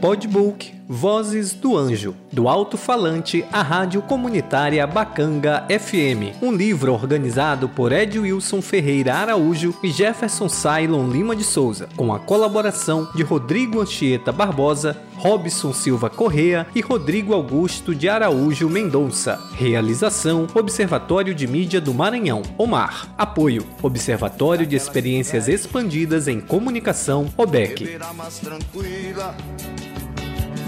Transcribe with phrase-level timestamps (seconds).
[0.00, 7.92] Podbook Vozes do Anjo, do alto-falante à rádio comunitária Bacanga FM, um livro organizado por
[7.92, 13.80] Ed Wilson Ferreira Araújo e Jefferson Cylon Lima de Souza, com a colaboração de Rodrigo
[13.80, 19.38] Anchieta Barbosa, Robson Silva Correa e Rodrigo Augusto de Araújo Mendonça.
[19.54, 23.14] Realização: Observatório de Mídia do Maranhão, OMAR.
[23.16, 27.96] Apoio: Observatório de Experiências Expandidas em Comunicação, OBEC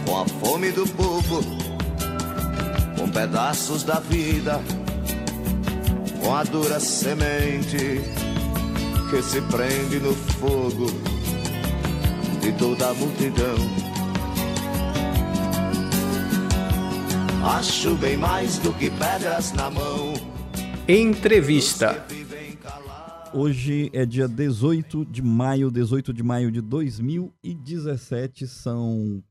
[0.05, 1.41] com a fome do povo,
[2.99, 4.61] com pedaços da vida,
[6.23, 8.01] com a dura semente
[9.11, 10.87] que se prende no fogo
[12.41, 13.57] de toda a multidão.
[17.45, 20.15] Acho bem mais do que pedras na mão.
[20.89, 22.05] Entrevista.
[23.35, 29.23] Hoje é dia 18 de maio, 18 de maio de 2017, são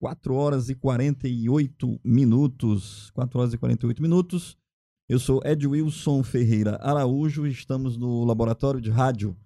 [0.00, 3.10] 4 horas e 48 minutos.
[3.10, 4.56] 4 horas e 48 minutos.
[5.08, 9.36] Eu sou Ed Wilson Ferreira Araújo e estamos no laboratório de rádio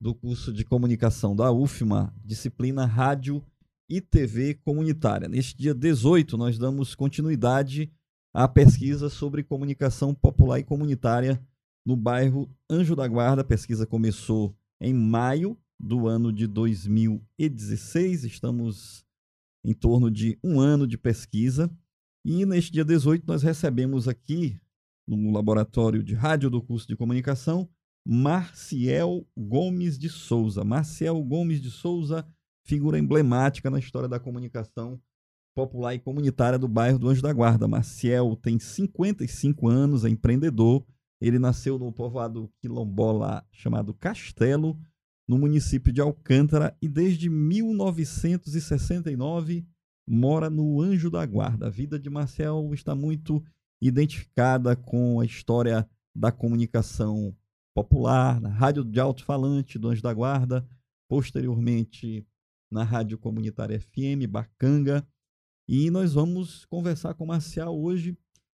[0.00, 3.44] do curso de comunicação da UFMA, disciplina Rádio
[3.90, 5.28] e TV Comunitária.
[5.28, 7.92] Neste dia 18, nós damos continuidade
[8.32, 11.42] à pesquisa sobre comunicação popular e comunitária
[11.84, 13.42] no bairro Anjo da Guarda.
[13.42, 18.24] A pesquisa começou em maio do ano de 2016.
[18.24, 19.04] Estamos
[19.68, 21.70] em torno de um ano de pesquisa.
[22.24, 24.58] E neste dia 18 nós recebemos aqui,
[25.06, 27.68] no laboratório de rádio do curso de comunicação,
[28.02, 30.64] Marciel Gomes de Souza.
[30.64, 32.26] Marciel Gomes de Souza,
[32.64, 34.98] figura emblemática na história da comunicação
[35.54, 37.68] popular e comunitária do bairro do Anjo da Guarda.
[37.68, 40.82] Marciel tem 55 anos, é empreendedor.
[41.20, 44.78] Ele nasceu no povoado quilombola chamado Castelo,
[45.28, 49.66] no município de Alcântara e desde 1969
[50.08, 51.66] mora no Anjo da Guarda.
[51.66, 53.44] A vida de Marcel está muito
[53.80, 57.36] identificada com a história da comunicação
[57.74, 60.66] popular, na rádio de alto-falante do Anjo da Guarda,
[61.08, 62.26] posteriormente
[62.70, 65.06] na rádio comunitária FM Bacanga.
[65.68, 68.16] E nós vamos conversar com Marcial hoje.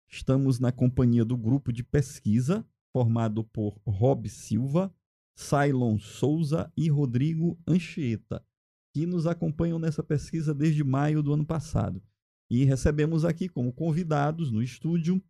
[0.09, 4.91] Estamos na companhia do grupo de pesquisa formado por Rob Silva,
[5.41, 8.45] Cylon Souza e Rodrigo Anchieta,
[8.93, 12.01] que nos acompanham nessa pesquisa desde maio do ano passado.
[12.49, 15.21] E recebemos aqui como convidados no estúdio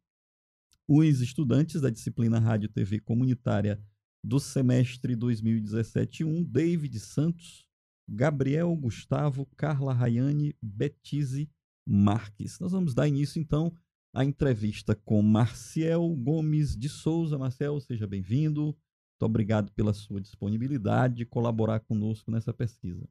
[0.88, 3.82] os estudantes da disciplina Rádio TV Comunitária
[4.24, 7.66] do semestre 2017-1, David Santos,
[8.10, 11.50] Gabriel Gustavo, Carla Rayane, Betise
[11.88, 12.60] Marques.
[12.60, 13.74] Nós vamos dar início, então,
[14.14, 17.38] à entrevista com Marcel Gomes de Souza.
[17.38, 18.76] Marcel, seja bem-vindo.
[19.22, 23.08] Muito obrigado pela sua disponibilidade de colaborar conosco nessa pesquisa.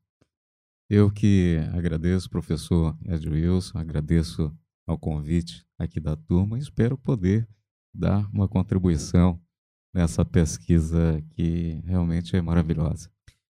[0.88, 4.52] Eu que agradeço, professor Ed Wilson, agradeço
[4.88, 7.48] ao convite aqui da turma e espero poder
[7.94, 9.40] dar uma contribuição
[9.94, 13.08] nessa pesquisa que realmente é maravilhosa.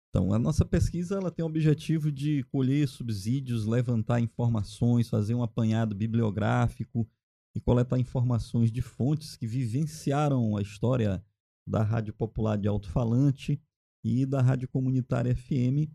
[0.09, 5.41] Então, a nossa pesquisa ela tem o objetivo de colher subsídios, levantar informações, fazer um
[5.41, 7.09] apanhado bibliográfico
[7.55, 11.25] e coletar informações de fontes que vivenciaram a história
[11.67, 13.61] da Rádio Popular de Alto-Falante
[14.03, 15.89] e da Rádio Comunitária FM,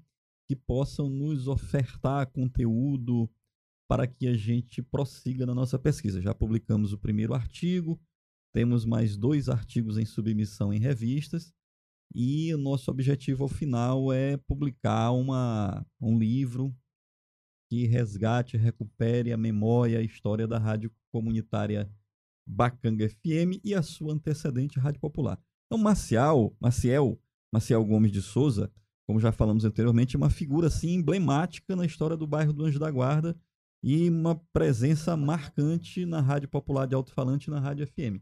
[0.48, 3.30] que possam nos ofertar conteúdo
[3.88, 6.20] para que a gente prossiga na nossa pesquisa.
[6.20, 8.00] Já publicamos o primeiro artigo,
[8.54, 11.52] temos mais dois artigos em submissão em revistas,
[12.14, 16.74] e o nosso objetivo ao final é publicar uma, um livro
[17.70, 21.90] que resgate, recupere a memória, a história da rádio comunitária
[22.46, 25.38] Bacanga FM e a sua antecedente Rádio Popular.
[25.68, 27.20] Então, Maciel, Maciel,
[27.52, 28.72] Maciel Gomes de Souza,
[29.06, 32.78] como já falamos anteriormente, é uma figura assim, emblemática na história do bairro do Anjo
[32.78, 33.38] da Guarda
[33.82, 38.20] e uma presença marcante na Rádio Popular de Alto-Falante e na Rádio FM.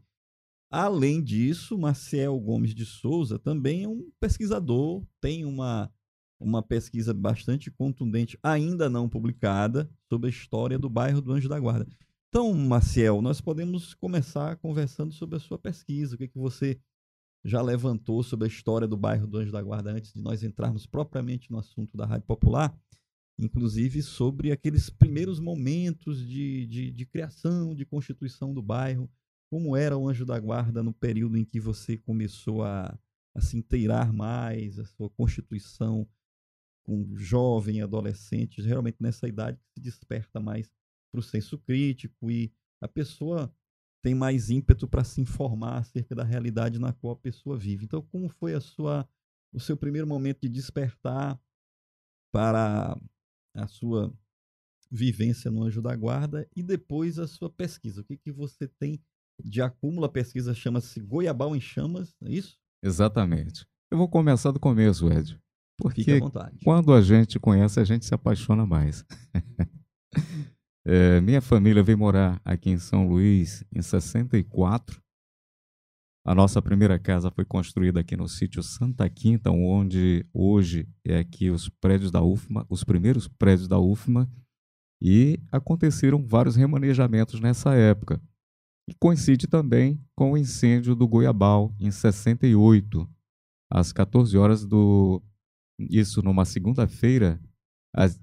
[0.69, 5.89] Além disso, Maciel Gomes de Souza também é um pesquisador, tem uma,
[6.37, 11.57] uma pesquisa bastante contundente, ainda não publicada, sobre a história do bairro do Anjo da
[11.57, 11.87] Guarda.
[12.27, 16.77] Então, Maciel, nós podemos começar conversando sobre a sua pesquisa, o que, é que você
[17.47, 20.85] já levantou sobre a história do bairro do Anjo da Guarda antes de nós entrarmos
[20.85, 22.77] propriamente no assunto da Rádio Popular,
[23.39, 29.09] inclusive sobre aqueles primeiros momentos de, de, de criação, de constituição do bairro,
[29.49, 32.99] como era o Anjo da Guarda no período em que você começou a,
[33.33, 36.05] a se inteirar mais, a sua constituição
[36.83, 40.69] com jovem, adolescentes, realmente nessa idade que se desperta mais
[41.09, 42.51] para o senso crítico e
[42.81, 43.53] a pessoa
[44.07, 47.83] tem mais ímpeto para se informar acerca da realidade na qual a pessoa vive.
[47.83, 49.05] Então, como foi a sua,
[49.51, 51.37] o seu primeiro momento de despertar
[52.31, 52.97] para
[53.53, 54.17] a sua
[54.89, 57.99] vivência no Anjo da Guarda e depois a sua pesquisa.
[57.99, 58.97] O que, que você tem
[59.43, 60.05] de acúmulo?
[60.05, 62.57] A pesquisa chama-se Goiabal em Chamas, é isso?
[62.81, 63.67] Exatamente.
[63.91, 65.37] Eu vou começar do começo, Ed.
[65.77, 66.21] Porque
[66.63, 69.03] quando a gente conhece, a gente se apaixona mais.
[70.89, 75.01] é, minha família veio morar aqui em São Luís em 64.
[76.25, 81.49] A nossa primeira casa foi construída aqui no sítio Santa Quinta, onde hoje é aqui
[81.49, 84.31] os prédios da UFMA, os primeiros prédios da UFMA,
[85.01, 88.21] e aconteceram vários remanejamentos nessa época.
[88.89, 93.05] E coincide também com o incêndio do Goiabal em 68,
[93.69, 95.21] às 14 horas do
[95.77, 97.41] isso numa segunda-feira,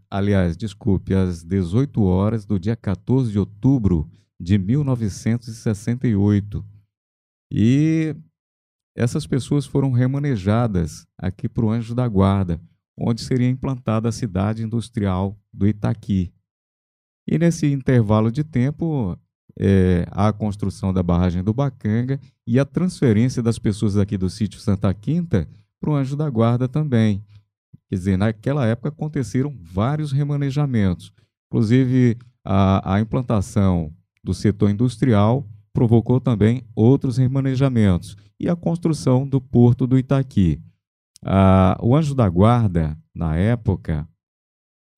[0.09, 4.09] aliás, desculpe, às 18 horas do dia 14 de outubro
[4.41, 6.65] de 1968.
[7.53, 8.15] E
[8.97, 12.61] essas pessoas foram remanejadas aqui para o Anjo da Guarda,
[12.97, 16.33] onde seria implantada a cidade industrial do Itaqui.
[17.27, 19.19] E nesse intervalo de tempo,
[19.59, 24.61] é, a construção da barragem do Bacanga e a transferência das pessoas aqui do sítio
[24.61, 25.49] Santa Quinta
[25.81, 27.25] para o Anjo da Guarda também.
[27.89, 31.13] Quer dizer, naquela época aconteceram vários remanejamentos.
[31.49, 33.93] Inclusive, a, a implantação
[34.23, 40.61] do setor industrial provocou também outros remanejamentos e a construção do porto do Itaqui.
[41.25, 44.09] Ah, o Anjo da Guarda, na época,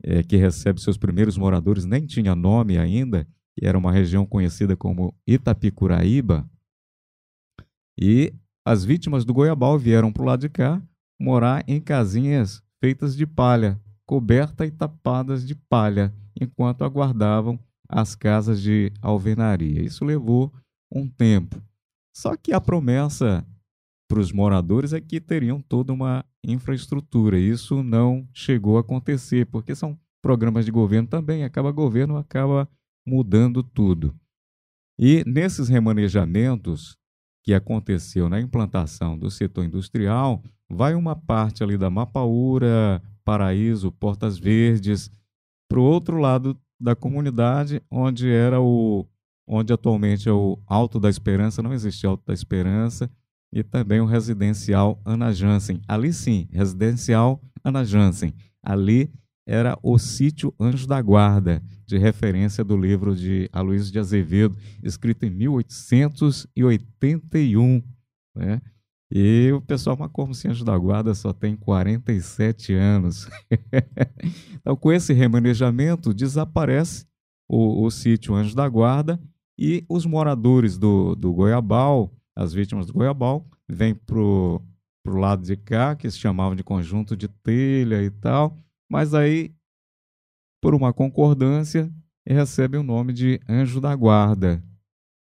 [0.02, 3.26] é, que recebe seus primeiros moradores, nem tinha nome ainda,
[3.60, 6.48] e era uma região conhecida como Itapicuraíba.
[7.98, 8.34] E
[8.64, 10.82] as vítimas do Goiabal vieram para o lado de cá
[11.18, 18.62] morar em casinhas feitas de palha, cobertas e tapadas de palha, enquanto aguardavam as casas
[18.62, 19.82] de alvenaria.
[19.82, 20.52] Isso levou
[20.88, 21.60] um tempo.
[22.16, 23.44] Só que a promessa
[24.08, 27.36] para os moradores é que teriam toda uma infraestrutura.
[27.40, 32.68] Isso não chegou a acontecer, porque são programas de governo também, acaba governo, acaba
[33.04, 34.14] mudando tudo.
[34.96, 36.96] E nesses remanejamentos
[37.42, 44.38] que aconteceu na implantação do setor industrial, vai uma parte ali da Mapaúra, Paraíso, Portas
[44.38, 45.10] Verdes,
[45.68, 49.06] para o outro lado da comunidade, onde era o
[49.48, 53.08] onde atualmente é o Alto da Esperança, não existe Alto da Esperança,
[53.52, 55.80] e também o residencial Ana Jansen.
[55.86, 58.34] Ali sim, residencial Ana Jansen.
[58.60, 59.08] Ali
[59.46, 65.24] era o sítio Anjo da Guarda, de referência do livro de Aloysio de Azevedo, escrito
[65.24, 67.80] em 1881.
[68.34, 68.60] Né?
[69.10, 73.28] E o pessoal, mas como se Anjo da Guarda só tem 47 anos?
[74.54, 77.06] então, com esse remanejamento, desaparece
[77.48, 79.20] o, o sítio Anjo da Guarda
[79.58, 84.60] e os moradores do, do Goiabal, as vítimas do Goiabal, vêm para o
[85.06, 88.58] lado de cá, que se chamavam de conjunto de telha e tal,
[88.90, 89.54] mas aí,
[90.60, 91.90] por uma concordância,
[92.26, 94.62] recebe o nome de Anjo da Guarda.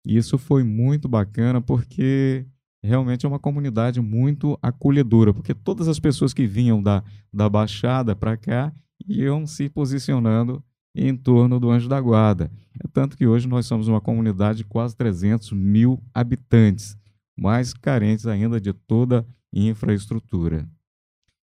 [0.05, 2.45] E isso foi muito bacana porque
[2.83, 7.03] realmente é uma comunidade muito acolhedora, porque todas as pessoas que vinham da,
[7.33, 8.73] da Baixada para cá
[9.07, 10.63] iam se posicionando
[10.95, 12.51] em torno do Anjo da Guarda.
[12.83, 16.97] É tanto que hoje nós somos uma comunidade de quase 300 mil habitantes,
[17.37, 20.67] mais carentes ainda de toda infraestrutura.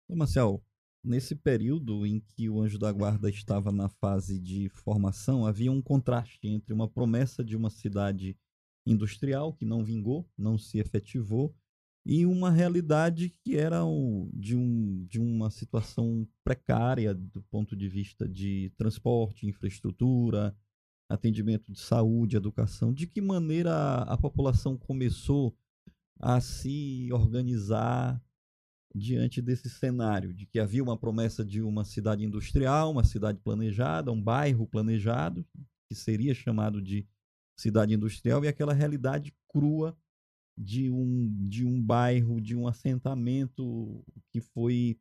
[0.09, 0.61] Marcel,
[1.07, 5.81] Nesse período em que o Anjo da Guarda estava na fase de formação, havia um
[5.81, 8.35] contraste entre uma promessa de uma cidade
[8.91, 11.55] industrial que não vingou, não se efetivou,
[12.05, 17.89] e uma realidade que era o, de, um, de uma situação precária do ponto de
[17.89, 20.55] vista de transporte, infraestrutura,
[21.09, 22.93] atendimento de saúde, educação.
[22.93, 25.53] De que maneira a, a população começou
[26.17, 28.23] a se organizar
[28.95, 34.13] diante desse cenário de que havia uma promessa de uma cidade industrial, uma cidade planejada,
[34.13, 35.45] um bairro planejado,
[35.89, 37.05] que seria chamado de
[37.57, 39.97] cidade industrial, e aquela realidade crua
[40.57, 44.99] de um, de um bairro, de um assentamento que foi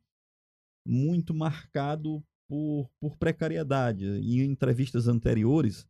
[0.85, 4.05] muito marcado por, por precariedade.
[4.05, 5.85] Em entrevistas anteriores,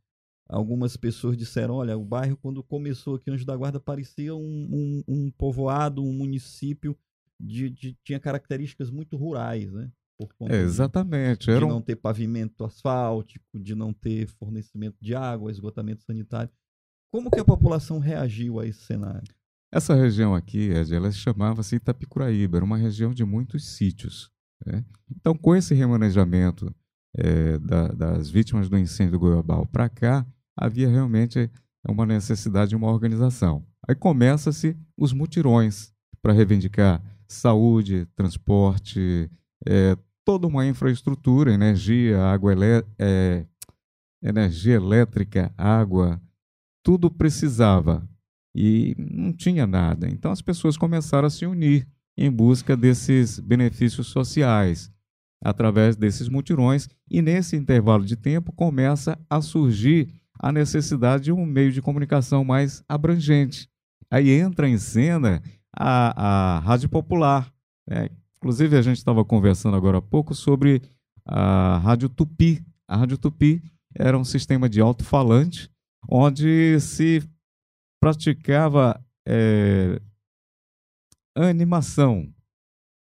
[0.48, 5.04] algumas pessoas disseram: olha, o bairro, quando começou aqui, Anjo da Guarda, parecia um, um,
[5.06, 6.96] um povoado, um município
[7.38, 9.92] de, de, tinha características muito rurais, né?
[10.48, 11.46] É, exatamente.
[11.46, 16.50] De, de não ter pavimento asfáltico, de não ter fornecimento de água, esgotamento sanitário.
[17.12, 19.32] Como que a população reagiu a esse cenário?
[19.72, 24.30] Essa região aqui, Ed, ela chamava-se Itapicuraíba, era uma região de muitos sítios.
[24.64, 24.84] Né?
[25.10, 26.74] Então, com esse remanejamento
[27.16, 31.50] é, da, das vítimas do incêndio do Goiabal para cá, havia realmente
[31.86, 33.64] uma necessidade de uma organização.
[33.86, 39.30] Aí começa-se os mutirões para reivindicar saúde, transporte,
[39.66, 39.96] é,
[40.28, 42.54] toda uma infraestrutura, energia, água,
[42.98, 43.46] é,
[44.22, 46.20] energia elétrica, água,
[46.84, 48.06] tudo precisava
[48.54, 50.06] e não tinha nada.
[50.06, 54.92] Então as pessoas começaram a se unir em busca desses benefícios sociais
[55.42, 61.46] através desses mutirões e nesse intervalo de tempo começa a surgir a necessidade de um
[61.46, 63.66] meio de comunicação mais abrangente.
[64.10, 65.42] Aí entra em cena
[65.74, 67.50] a, a Rádio Popular.
[67.88, 68.10] Né?
[68.38, 70.80] Inclusive, a gente estava conversando agora há pouco sobre
[71.24, 72.64] a Rádio Tupi.
[72.86, 73.62] A Rádio Tupi
[73.94, 75.70] era um sistema de alto-falante
[76.08, 77.22] onde se
[78.00, 80.00] praticava é,
[81.36, 82.32] animação.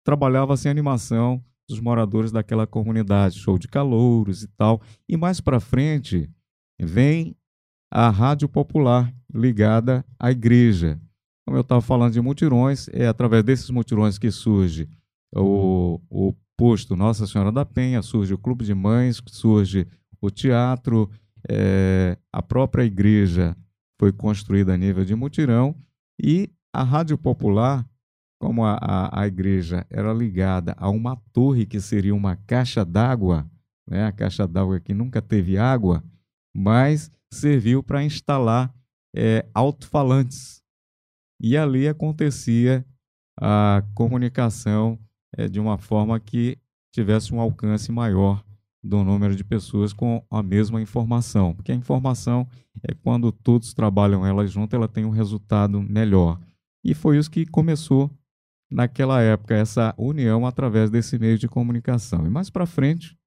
[0.04, 4.82] Trabalhava-se animação dos moradores daquela comunidade, show de calouros e tal.
[5.08, 6.30] E mais para frente
[6.78, 7.38] vem
[7.90, 11.00] a Rádio Popular ligada à igreja.
[11.46, 14.90] Como eu estava falando de mutirões, é através desses mutirões que surge
[15.36, 19.88] o, o posto Nossa Senhora da Penha, surge o Clube de Mães, surge
[20.22, 21.10] o teatro,
[21.50, 23.56] é, a própria igreja
[24.00, 25.76] foi construída a nível de mutirão
[26.22, 27.86] e a Rádio Popular,
[28.40, 33.50] como a, a, a igreja era ligada a uma torre que seria uma caixa d'água,
[33.88, 36.04] né, a caixa d'água que nunca teve água,
[36.56, 38.74] mas serviu para instalar
[39.16, 40.62] é, alto-falantes.
[41.40, 42.86] E ali acontecia
[43.40, 45.00] a comunicação
[45.38, 46.58] é, de uma forma que
[46.94, 48.44] tivesse um alcance maior
[48.84, 51.54] do número de pessoas com a mesma informação.
[51.54, 52.48] Porque a informação
[52.84, 56.40] é quando todos trabalham ela junto, ela tem um resultado melhor.
[56.84, 58.10] E foi isso que começou
[58.72, 62.26] naquela época, essa união através desse meio de comunicação.
[62.26, 63.18] E mais para frente,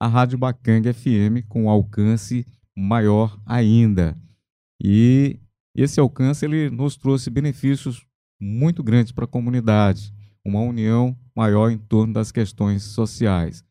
[0.00, 4.16] a Rádio Bacanga FM com alcance maior ainda.
[4.82, 5.40] E
[5.74, 8.06] esse alcance ele nos trouxe benefícios
[8.40, 10.14] muito grandes para a comunidade,
[10.46, 13.64] uma união maior em torno das questões sociais.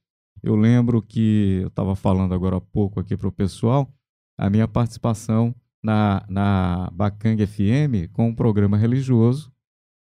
[0.44, 3.92] Eu lembro que eu estava falando agora há pouco aqui para o pessoal,
[4.38, 9.52] a minha participação na, na Bacanga FM com um programa religioso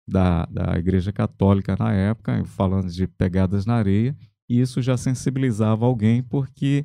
[0.07, 4.17] da, da Igreja Católica na época, falando de pegadas na areia,
[4.49, 6.85] e isso já sensibilizava alguém porque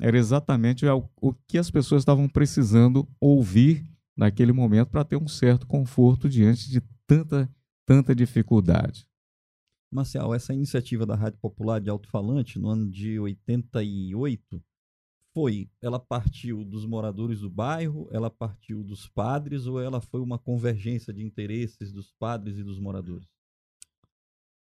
[0.00, 3.84] era exatamente o, o que as pessoas estavam precisando ouvir
[4.16, 7.50] naquele momento para ter um certo conforto diante de tanta,
[7.86, 9.06] tanta dificuldade.
[9.90, 14.62] Marcial, essa iniciativa da Rádio Popular de Alto-Falante, no ano de 88,
[15.36, 20.38] foi, ela partiu dos moradores do bairro, ela partiu dos padres ou ela foi uma
[20.38, 23.28] convergência de interesses dos padres e dos moradores?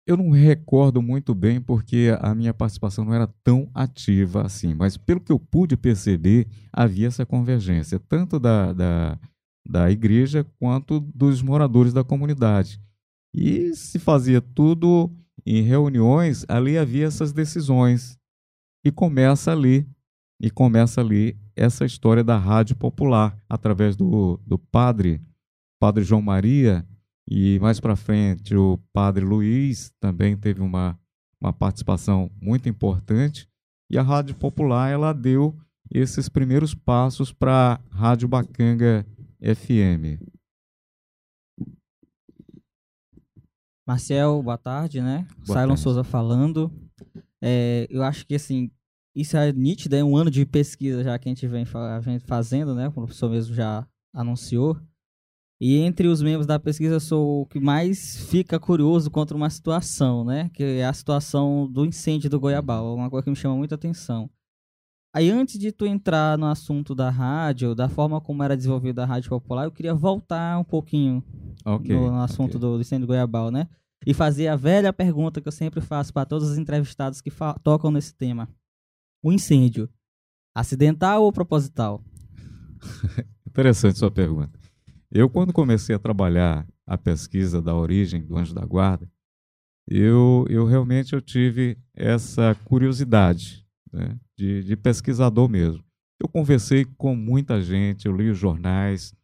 [0.07, 4.97] Eu não recordo muito bem porque a minha participação não era tão ativa assim, mas
[4.97, 9.19] pelo que eu pude perceber, havia essa convergência, tanto da, da,
[9.69, 12.81] da igreja quanto dos moradores da comunidade.
[13.34, 15.10] E se fazia tudo
[15.44, 18.18] em reuniões, ali havia essas decisões.
[18.84, 19.88] E começa ali,
[20.40, 25.20] e começa ali essa história da rádio popular, através do, do padre,
[25.80, 26.86] padre João Maria,
[27.28, 30.98] e mais para frente, o padre Luiz também teve uma,
[31.40, 33.48] uma participação muito importante.
[33.90, 35.56] E a Rádio Popular ela deu
[35.90, 39.06] esses primeiros passos para a Rádio Bacanga
[39.40, 40.20] FM.
[43.96, 45.26] Marcel, boa tarde, né?
[45.46, 45.80] Boa Cylon tarde.
[45.82, 46.72] Souza falando.
[47.42, 48.70] É, eu acho que assim,
[49.14, 52.18] isso é nítido, é um ano de pesquisa já que a gente vem, fa- vem
[52.18, 52.88] fazendo, né?
[52.88, 54.78] O professor mesmo já anunciou.
[55.61, 59.50] E entre os membros da pesquisa, eu sou o que mais fica curioso contra uma
[59.50, 60.50] situação, né?
[60.54, 62.94] Que é a situação do incêndio do Goiabal.
[62.96, 64.30] Uma coisa que me chama muita atenção.
[65.14, 69.06] Aí, antes de tu entrar no assunto da rádio, da forma como era desenvolvida a
[69.06, 71.22] Rádio Popular, eu queria voltar um pouquinho
[71.66, 71.94] Ok.
[71.94, 72.61] no, no assunto ok.
[72.61, 73.68] do, do incêndio do Goiabal, né?
[74.06, 77.30] E fazer a velha pergunta que eu sempre faço para todos os entrevistados que
[77.62, 78.49] tocam nesse tema.
[79.23, 79.88] O incêndio,
[80.54, 82.02] acidental ou proposital?
[83.47, 84.59] Interessante sua pergunta.
[85.11, 89.09] Eu, quando comecei a trabalhar a pesquisa da origem do Anjo da Guarda,
[89.87, 95.85] eu, eu realmente eu tive essa curiosidade né, de, de pesquisador mesmo.
[96.21, 99.14] Eu conversei com muita gente, eu li os jornais,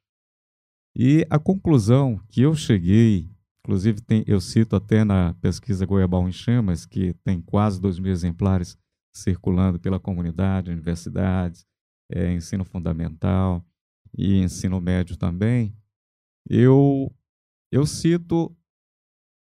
[0.95, 3.31] e a conclusão que eu cheguei,
[3.69, 8.11] inclusive tem, eu cito até na pesquisa Goiabal em Chamas, que tem quase dois mil
[8.11, 8.79] exemplares
[9.15, 11.67] circulando pela comunidade, universidades,
[12.11, 13.63] eh, ensino fundamental,
[14.17, 15.77] e ensino médio também,
[16.49, 17.15] eu,
[17.71, 18.57] eu cito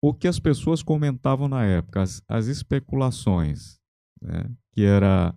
[0.04, 3.80] o que as pessoas comentavam na época, as, as especulações,
[4.22, 4.52] né?
[4.74, 5.34] que era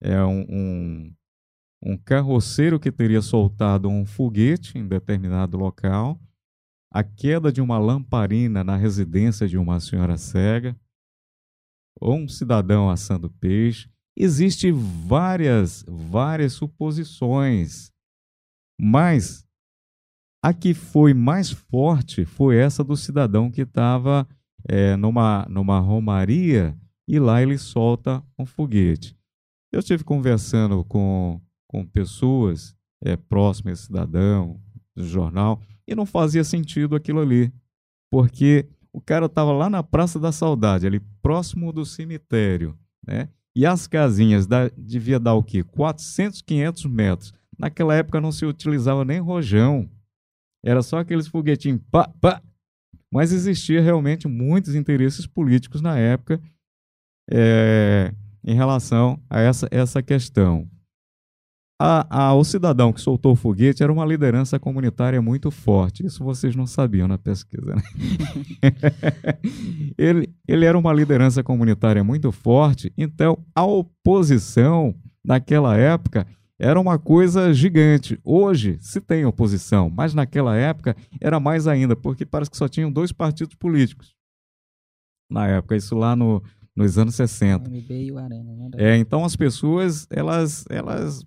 [0.00, 1.14] é um, um,
[1.82, 6.20] um carroceiro que teria soltado um foguete em determinado local,
[6.92, 10.78] a queda de uma lamparina na residência de uma senhora cega,
[12.00, 13.90] ou um cidadão assando peixe,
[14.20, 17.92] Existem várias, várias suposições,
[18.76, 19.46] mas
[20.42, 24.26] a que foi mais forte foi essa do cidadão que estava
[24.68, 26.76] é, numa, numa romaria
[27.06, 29.16] e lá ele solta um foguete.
[29.72, 34.60] Eu estive conversando com, com pessoas é, próximas a esse cidadão,
[34.98, 37.52] do jornal, e não fazia sentido aquilo ali,
[38.10, 42.76] porque o cara estava lá na Praça da Saudade, ali próximo do cemitério,
[43.06, 43.28] né?
[43.54, 45.64] E as casinhas da, devia dar o quê?
[45.64, 47.34] 400, 500 metros.
[47.58, 49.90] Naquela época não se utilizava nem rojão.
[50.64, 52.40] Era só aqueles foguetinhos pá, pá.
[53.12, 56.40] Mas existia realmente muitos interesses políticos na época
[57.30, 58.14] é,
[58.44, 60.68] em relação a essa, essa questão.
[61.80, 66.04] A, a, o cidadão que soltou o foguete era uma liderança comunitária muito forte.
[66.04, 67.76] Isso vocês não sabiam na pesquisa.
[67.76, 67.82] Né?
[69.96, 74.92] ele, ele era uma liderança comunitária muito forte, então a oposição
[75.24, 76.26] naquela época
[76.58, 78.18] era uma coisa gigante.
[78.24, 82.90] Hoje se tem oposição, mas naquela época era mais ainda, porque parece que só tinham
[82.90, 84.16] dois partidos políticos.
[85.30, 86.42] Na época, isso lá no,
[86.74, 87.70] nos anos 60.
[87.70, 88.70] e o Arena, né?
[88.76, 91.24] É, então as pessoas, elas, elas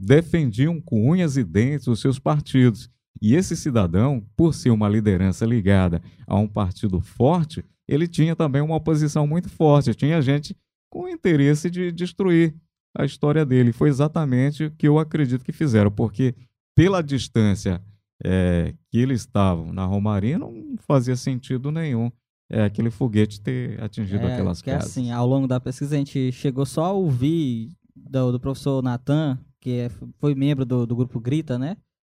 [0.00, 2.88] defendiam com unhas e dentes os seus partidos.
[3.20, 8.62] E esse cidadão, por ser uma liderança ligada a um partido forte, ele tinha também
[8.62, 9.94] uma oposição muito forte.
[9.94, 10.56] Tinha gente
[10.88, 12.54] com interesse de destruir
[12.96, 13.72] a história dele.
[13.72, 16.34] Foi exatamente o que eu acredito que fizeram, porque
[16.74, 17.82] pela distância
[18.24, 22.10] é, que eles estavam na Romaria, não fazia sentido nenhum
[22.50, 24.90] é, aquele foguete ter atingido é, aquelas que casas.
[24.90, 29.38] assim, ao longo da pesquisa a gente chegou só a ouvir do, do professor Natan
[29.60, 29.88] que é,
[30.18, 31.76] foi membro do, do grupo Grita, né?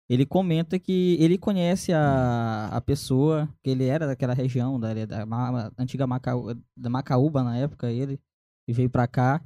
[0.08, 5.24] Ele comenta que ele conhece a, a pessoa, que ele era daquela região, da, da,
[5.24, 8.18] da antiga Macaú, da Macaúba na época, ele
[8.68, 9.40] veio para cá.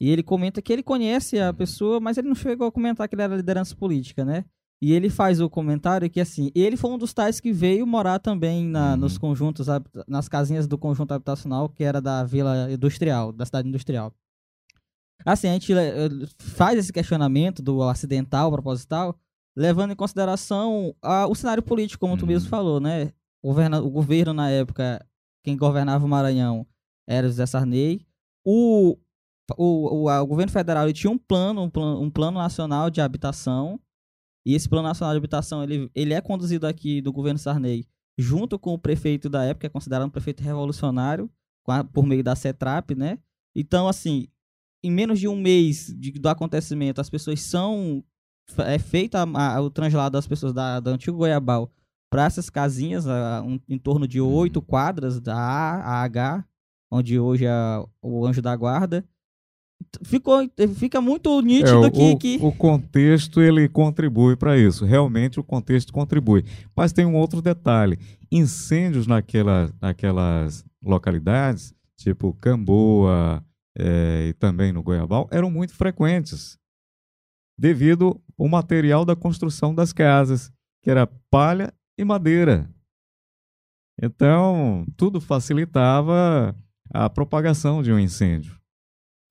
[0.00, 3.14] E ele comenta que ele conhece a pessoa, mas ele não chegou a comentar que
[3.14, 4.44] ele era liderança política, né?
[4.80, 8.20] E ele faz o comentário que, assim, ele foi um dos tais que veio morar
[8.20, 8.96] também na, uhum.
[8.96, 9.66] nos conjuntos,
[10.06, 14.14] nas casinhas do conjunto habitacional, que era da Vila Industrial, da cidade industrial.
[15.24, 19.18] Assim, a gente eh, faz esse questionamento do acidental, proposital,
[19.56, 22.50] levando em consideração a, o cenário político, como tu mesmo uhum.
[22.50, 23.12] falou, né?
[23.42, 25.04] O governo, o governo, na época,
[25.44, 26.66] quem governava o Maranhão
[27.08, 28.06] era o José Sarney.
[28.44, 28.96] O,
[29.56, 33.80] o, o, o governo federal tinha um plano, um plano, um plano nacional de habitação.
[34.46, 37.84] E esse plano nacional de habitação, ele, ele é conduzido aqui do governo Sarney,
[38.16, 41.30] junto com o prefeito da época, é considerado um prefeito revolucionário,
[41.66, 43.18] a, por meio da CETRAP, né?
[43.54, 44.28] Então, assim,
[44.82, 48.02] em menos de um mês de, do acontecimento, as pessoas são.
[48.58, 51.70] É feito a, a, o translado das pessoas da, do antigo Goiabal
[52.10, 56.44] para essas casinhas, a, um, em torno de oito quadras da A a H,
[56.90, 59.04] onde hoje é o Anjo da Guarda.
[60.02, 60.40] Ficou,
[60.74, 62.38] fica muito nítido é, que, o, que.
[62.42, 64.84] O contexto ele contribui para isso.
[64.84, 66.44] Realmente o contexto contribui.
[66.74, 67.98] Mas tem um outro detalhe:
[68.30, 73.44] incêndios naquela, naquelas localidades, tipo Camboa,
[73.78, 76.58] é, e também no Goiabal eram muito frequentes,
[77.56, 82.68] devido ao material da construção das casas, que era palha e madeira.
[84.00, 86.54] Então, tudo facilitava
[86.92, 88.58] a propagação de um incêndio.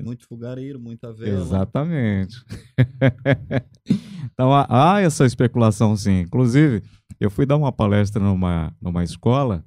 [0.02, 1.42] Muito fogareiro, muita vela.
[1.42, 2.36] Exatamente.
[4.32, 6.20] então, há, essa especulação, sim.
[6.20, 6.84] Inclusive,
[7.20, 9.66] eu fui dar uma palestra numa, numa escola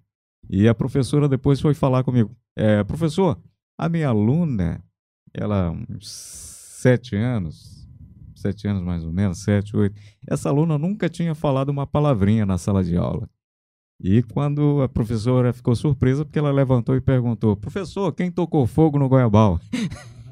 [0.48, 2.36] e a professora depois foi falar comigo.
[2.56, 3.40] É, professor,
[3.80, 4.84] a minha aluna,
[5.32, 7.88] ela, uns sete anos,
[8.34, 12.58] sete anos mais ou menos, sete, oito, essa aluna nunca tinha falado uma palavrinha na
[12.58, 13.26] sala de aula.
[13.98, 18.98] E quando a professora ficou surpresa, porque ela levantou e perguntou: Professor, quem tocou fogo
[18.98, 19.58] no Goiabal?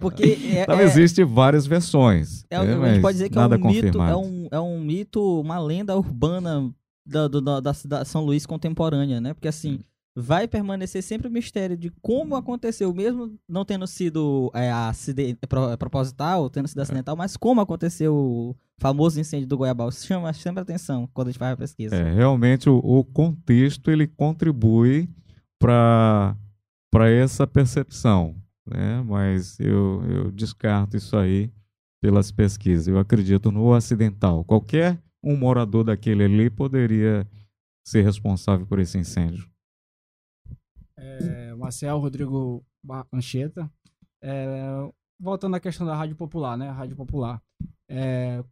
[0.00, 2.46] Porque é, então, é, existem várias versões.
[2.48, 5.40] É, é, a gente pode dizer que é um, mito, é, um, é um mito,
[5.40, 6.72] uma lenda urbana
[7.04, 9.34] da, da, da, da São Luís contemporânea, né?
[9.34, 9.80] Porque assim,
[10.14, 15.76] vai permanecer sempre o mistério de como aconteceu, mesmo não tendo sido é, acidente, é,
[15.76, 19.88] proposital, tendo sido acidental, mas como aconteceu o famoso incêndio do Goiabal.
[19.88, 21.94] Isso chama sempre atenção quando a gente faz a pesquisa.
[21.94, 25.08] É, realmente o, o contexto ele contribui
[25.60, 26.36] para
[27.08, 28.34] essa percepção,
[28.66, 29.02] né?
[29.02, 31.52] mas eu, eu descarto isso aí
[32.02, 32.88] pelas pesquisas.
[32.88, 34.42] Eu acredito no acidental.
[34.44, 37.28] Qualquer um morador daquele ali poderia
[37.86, 39.49] ser responsável por esse incêndio
[41.00, 42.64] é, Marcel Rodrigo
[43.12, 43.70] Ancheta.
[44.22, 46.70] É, voltando à questão da Rádio Popular, né?
[46.70, 47.42] Rádio Popular.
[47.88, 48.44] É,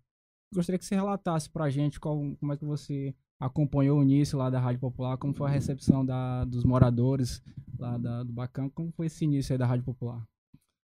[0.53, 4.39] gostaria que você relatasse para a gente qual, como é que você acompanhou o início
[4.39, 7.43] lá da Rádio Popular, como foi a recepção da, dos moradores
[7.79, 10.23] lá da, do Bacan, como foi esse início aí da Rádio Popular?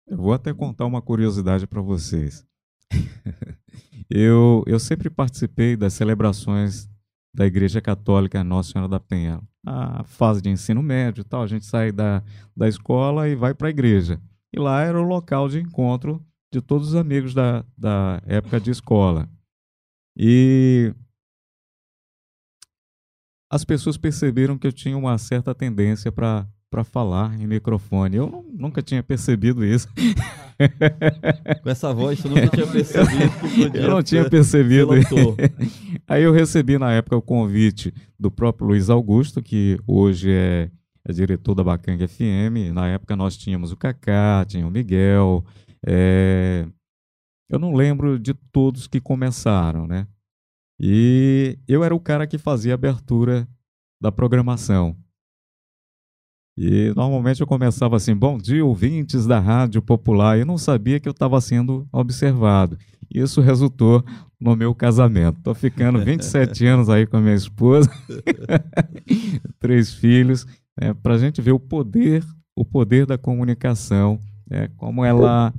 [0.06, 2.44] Eu vou até contar uma curiosidade para vocês.
[4.10, 6.90] eu, eu sempre participei das celebrações
[7.34, 9.40] da Igreja Católica Nossa Senhora da Penha.
[9.64, 12.22] A fase de ensino médio tal, a gente sai da,
[12.56, 14.20] da escola e vai para a igreja.
[14.52, 18.70] E lá era o local de encontro de todos os amigos da, da época de
[18.70, 19.28] escola.
[20.16, 20.94] E
[23.50, 28.16] as pessoas perceberam que eu tinha uma certa tendência para para falar em microfone.
[28.16, 29.86] Eu nunca tinha percebido isso.
[31.62, 34.88] Com essa voz, tu nunca tinha percebido Eu não tinha percebido.
[36.08, 40.70] Aí eu recebi na época o convite do próprio Luiz Augusto, que hoje é,
[41.04, 42.72] é diretor da Bacanga FM.
[42.72, 45.44] Na época nós tínhamos o Cacá, tinha o Miguel.
[45.86, 46.66] É...
[47.50, 50.06] Eu não lembro de todos que começaram, né?
[50.80, 53.46] E eu era o cara que fazia a abertura
[54.00, 54.96] da programação.
[56.56, 60.38] E normalmente eu começava assim: bom dia, ouvintes da Rádio Popular.
[60.38, 62.76] Eu não sabia que eu estava sendo observado.
[63.12, 64.04] Isso resultou
[64.40, 65.38] no meu casamento.
[65.38, 67.90] Estou ficando 27 anos aí com a minha esposa,
[69.60, 70.46] três filhos,
[70.78, 72.24] né, para a gente ver o poder,
[72.56, 74.18] o poder da comunicação,
[74.50, 75.52] né, como ela,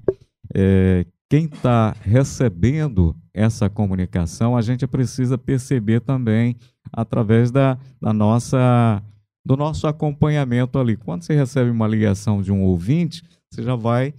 [0.54, 6.56] é, quem está recebendo essa comunicação, a gente precisa perceber também
[6.92, 9.02] através da, da nossa
[9.46, 10.96] do nosso acompanhamento ali.
[10.96, 14.14] Quando você recebe uma ligação de um ouvinte, você já vai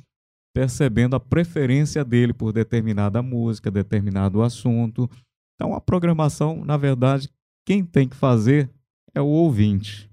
[0.55, 5.11] percebendo a preferência dele por determinada música, determinado assunto.
[5.55, 7.29] Então, a programação, na verdade,
[7.67, 8.71] quem tem que fazer
[9.15, 10.11] é o ouvinte.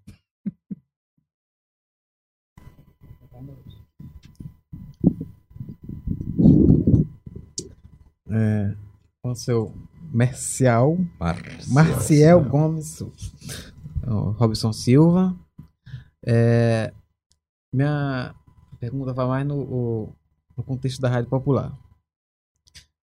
[8.34, 8.76] É,
[9.24, 9.74] o seu
[10.14, 13.02] Marcial, Marcial, Marcial Gomes
[14.14, 15.38] Robson Silva.
[16.26, 16.94] É,
[17.74, 18.36] minha
[18.80, 20.14] pergunta vai mais no,
[20.58, 21.78] no, contexto da rádio popular.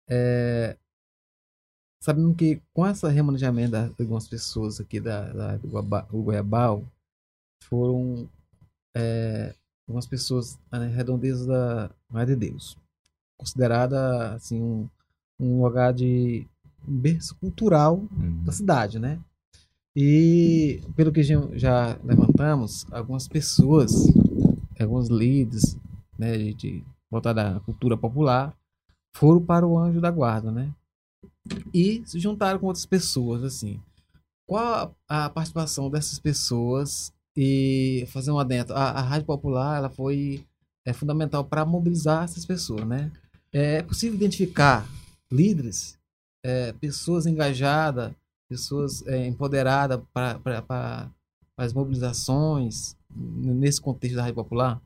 [0.10, 0.78] É,
[2.02, 6.86] sabemos que com esse remanejamento de algumas pessoas aqui da, da do Goiabal,
[7.64, 8.30] foram
[8.96, 9.56] é,
[9.88, 12.78] algumas pessoas né, redondezas da Rádio de Deus,
[13.38, 14.90] considerada assim um,
[15.40, 16.48] um lugar de
[16.88, 18.44] um berço cultural uhum.
[18.44, 19.20] da cidade, né?
[19.95, 23.91] E pelo que já levantamos, algumas pessoas,
[24.80, 25.77] alguns líderes,
[26.17, 28.56] né, de voltar da cultura popular,
[29.13, 30.73] foram para o anjo da guarda, né?
[31.73, 33.80] E se juntaram com outras pessoas, assim.
[34.47, 38.75] Qual a participação dessas pessoas e fazer um adentro?
[38.75, 40.45] A, a rádio popular, ela foi
[40.86, 43.12] é fundamental para mobilizar essas pessoas, né?
[43.51, 44.88] É possível identificar
[45.32, 45.97] líderes,
[46.43, 48.13] é, pessoas engajadas
[48.52, 51.10] pessoas é, empoderadas para
[51.56, 54.82] as mobilizações nesse contexto da rádio popular?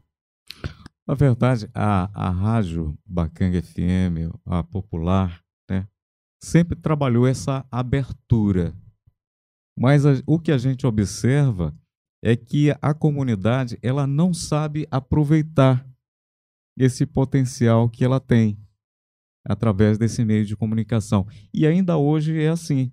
[1.07, 5.87] Na verdade, a, a rádio Bacanga FM, a popular, né,
[6.39, 8.71] sempre trabalhou essa abertura.
[9.75, 11.75] Mas a, o que a gente observa
[12.23, 15.87] é que a comunidade ela não sabe aproveitar
[16.77, 18.59] esse potencial que ela tem
[19.43, 21.27] através desse meio de comunicação.
[21.53, 22.91] E ainda hoje é assim.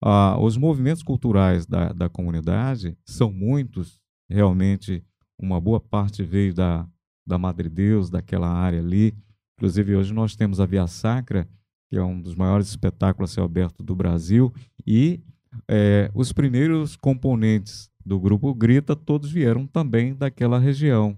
[0.00, 5.04] Ah, os movimentos culturais da, da comunidade são muitos, realmente
[5.38, 6.86] uma boa parte veio da,
[7.26, 9.14] da Madre Deus, daquela área ali.
[9.56, 11.48] Inclusive, hoje nós temos a Via Sacra,
[11.88, 14.52] que é um dos maiores espetáculos a céu aberto do Brasil,
[14.86, 15.20] e
[15.66, 21.16] é, os primeiros componentes do grupo Grita, todos vieram também daquela região.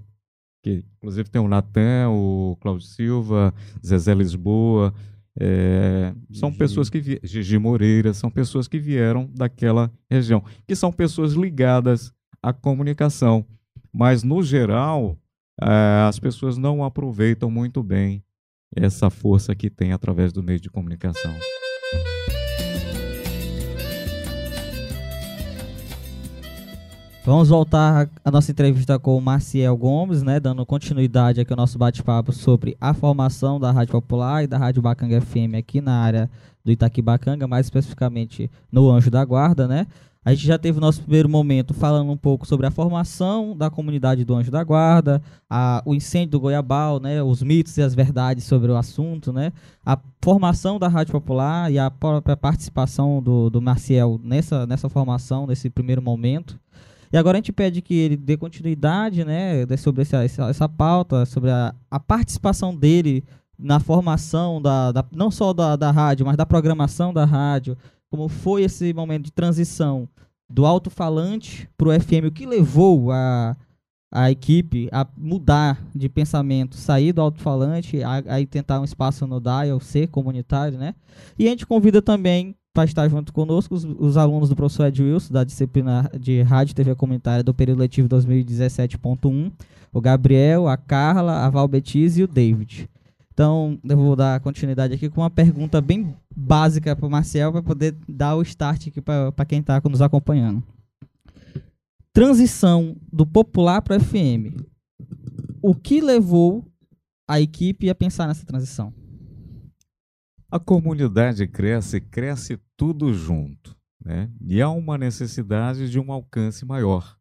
[0.63, 4.93] Que, inclusive tem o Natan, o Cláudio Silva, Zezé Lisboa,
[5.39, 7.21] é, são pessoas que vi...
[7.23, 12.13] Gigi Moreira, são pessoas que vieram daquela região, que são pessoas ligadas
[12.43, 13.45] à comunicação.
[13.93, 15.19] Mas, no geral,
[15.61, 18.25] é, as pessoas não aproveitam muito bem
[18.75, 21.35] essa força que tem através do meio de comunicação.
[27.23, 31.77] Vamos voltar a nossa entrevista com o Marciel Gomes, né, dando continuidade aqui ao nosso
[31.77, 36.31] bate-papo sobre a formação da Rádio Popular e da Rádio Bacanga FM aqui na área
[36.65, 39.87] do Itaquibacanga, mais especificamente no Anjo da Guarda, né?
[40.25, 43.71] A gente já teve o nosso primeiro momento falando um pouco sobre a formação da
[43.71, 47.95] comunidade do Anjo da Guarda, a, o incêndio do Goiabal, né, os mitos e as
[47.95, 49.53] verdades sobre o assunto, né,
[49.85, 53.63] a formação da Rádio Popular e a própria participação do, do
[54.23, 56.59] nessa, nessa formação, nesse primeiro momento.
[57.13, 61.27] E agora a gente pede que ele dê continuidade, né, sobre essa, essa, essa pauta,
[61.27, 63.25] sobre a, a participação dele
[63.59, 67.77] na formação da, da não só da, da rádio, mas da programação da rádio,
[68.11, 70.09] como foi esse momento de transição
[70.49, 73.57] do alto-falante para o FM, o que levou a,
[74.11, 79.79] a equipe a mudar de pensamento, sair do alto-falante, aí tentar um espaço no dial,
[79.81, 80.95] ser comunitário, né?
[81.39, 85.03] E a gente convida também para estar junto conosco os, os, alunos do professor Ed
[85.03, 89.53] Wilson, da disciplina de Rádio e TV Comunitária do período letivo 2017.1,
[89.93, 92.89] o Gabriel, a Carla, a Val Betis e o David.
[93.35, 97.63] Então, eu vou dar continuidade aqui com uma pergunta bem básica para o Marcel, para
[97.63, 100.63] poder dar o start aqui para quem está nos acompanhando.
[102.15, 104.57] Transição do popular para o FM.
[105.61, 106.65] O que levou
[107.29, 108.91] a equipe a pensar nessa transição?
[110.51, 113.77] A comunidade cresce, cresce tudo junto.
[114.05, 114.29] Né?
[114.41, 117.17] E há uma necessidade de um alcance maior.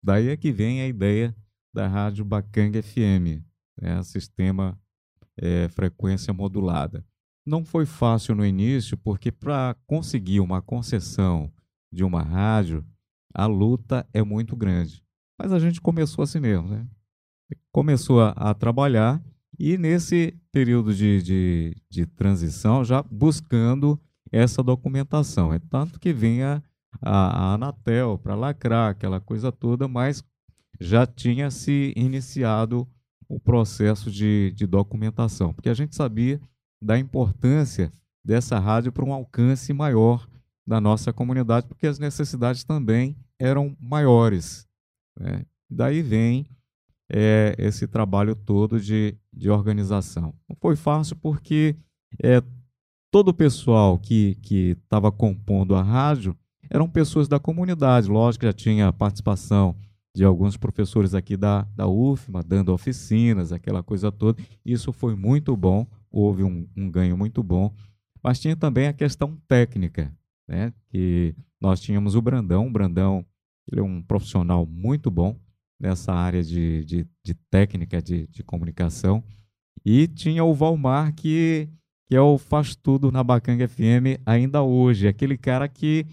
[0.00, 1.34] Daí é que vem a ideia
[1.74, 3.42] da Rádio Bacanga FM,
[3.80, 4.02] né?
[4.04, 4.78] sistema
[5.36, 7.04] é, frequência modulada.
[7.44, 11.52] Não foi fácil no início, porque para conseguir uma concessão
[11.92, 12.86] de uma rádio,
[13.34, 15.02] a luta é muito grande.
[15.36, 16.86] Mas a gente começou assim mesmo, né?
[17.72, 19.20] Começou a, a trabalhar
[19.58, 25.52] e nesse período de, de, de, transição já buscando essa documentação.
[25.52, 26.62] É tanto que vinha
[27.00, 30.24] a, a Anatel para lacrar aquela coisa toda, mas
[30.80, 32.88] já tinha se iniciado
[33.28, 36.40] o processo de, de documentação, porque a gente sabia
[36.82, 37.92] da importância
[38.24, 40.28] dessa rádio para um alcance maior
[40.66, 44.66] da nossa comunidade, porque as necessidades também eram maiores.
[45.18, 45.44] Né?
[45.68, 46.46] Daí vem
[47.12, 50.34] é, esse trabalho todo de, de organização.
[50.48, 51.76] Não foi fácil porque
[52.22, 52.42] é,
[53.10, 56.34] todo o pessoal que estava compondo a rádio
[56.70, 59.76] eram pessoas da comunidade, lógico já tinha participação
[60.16, 64.42] de alguns professores aqui da, da UFMA, dando oficinas, aquela coisa toda.
[64.64, 67.74] Isso foi muito bom, houve um, um ganho muito bom.
[68.22, 70.14] Mas tinha também a questão técnica,
[70.48, 70.72] né?
[70.88, 72.68] que nós tínhamos o Brandão.
[72.68, 73.24] O Brandão
[73.70, 75.38] ele é um profissional muito bom
[75.82, 79.22] nessa área de, de, de técnica de, de comunicação.
[79.84, 81.68] E tinha o Valmar, que,
[82.08, 85.08] que é o faz tudo na Bacanga FM ainda hoje.
[85.08, 86.06] Aquele cara que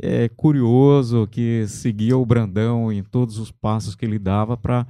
[0.00, 4.86] é, curioso que seguia o Brandão em todos os passos que ele dava para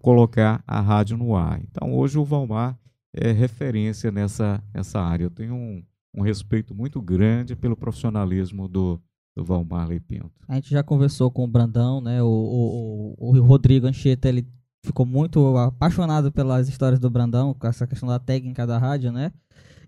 [0.00, 1.60] colocar a rádio no ar.
[1.62, 2.76] Então, hoje o Valmar
[3.12, 5.24] é referência nessa, nessa área.
[5.24, 9.00] Eu tenho um, um respeito muito grande pelo profissionalismo do,
[9.36, 10.30] do Valmar Pinto.
[10.46, 12.22] A gente já conversou com o Brandão, né?
[12.22, 14.46] O, o, o, o Rodrigo Anchieta, ele
[14.84, 19.32] ficou muito apaixonado pelas histórias do Brandão, com essa questão da técnica da rádio, né?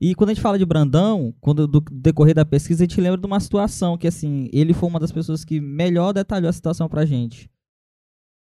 [0.01, 3.19] E quando a gente fala de Brandão, quando do decorrer da pesquisa, a gente lembra
[3.19, 6.89] de uma situação que, assim, ele foi uma das pessoas que melhor detalhou a situação
[6.89, 7.51] pra gente.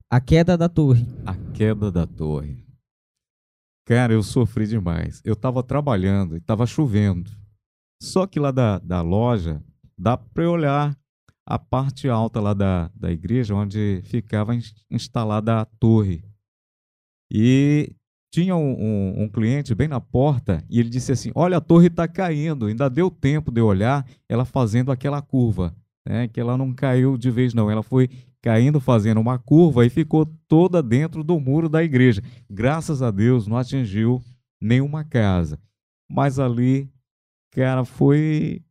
[0.10, 1.06] A queda da torre.
[1.26, 2.66] A queda da torre.
[3.86, 5.22] Cara, eu sofri demais.
[5.26, 7.32] Eu tava trabalhando e tava chovendo.
[8.02, 9.64] Só que lá da, da loja,
[9.98, 10.98] dá eu olhar
[11.46, 14.54] a parte alta lá da, da igreja, onde ficava
[14.90, 16.24] instalada a torre.
[17.32, 17.96] E
[18.32, 21.88] tinha um, um, um, cliente bem na porta e ele disse assim: Olha, a torre
[21.88, 22.68] está caindo.
[22.68, 25.76] Ainda deu tempo de eu olhar ela fazendo aquela curva,
[26.08, 26.28] né?
[26.28, 27.70] Que ela não caiu de vez, não.
[27.70, 28.10] Ela foi
[28.42, 32.24] caindo, fazendo uma curva e ficou toda dentro do muro da igreja.
[32.50, 34.22] Graças a Deus não atingiu
[34.62, 35.60] nenhuma casa.
[36.10, 36.90] Mas ali,
[37.52, 38.62] cara, foi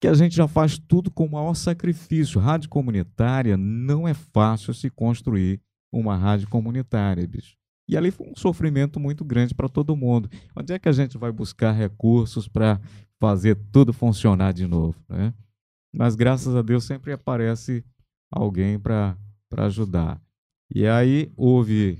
[0.00, 2.40] que a gente já faz tudo com o maior sacrifício.
[2.40, 5.60] Rádio comunitária não é fácil se construir
[5.92, 7.56] uma rádio comunitária, bicho.
[7.88, 10.28] E ali foi um sofrimento muito grande para todo mundo.
[10.54, 12.78] Onde é que a gente vai buscar recursos para
[13.18, 15.02] fazer tudo funcionar de novo?
[15.08, 15.32] Né?
[15.92, 17.82] Mas graças a Deus sempre aparece
[18.30, 19.16] alguém para
[19.56, 20.20] ajudar.
[20.72, 21.98] E aí houve,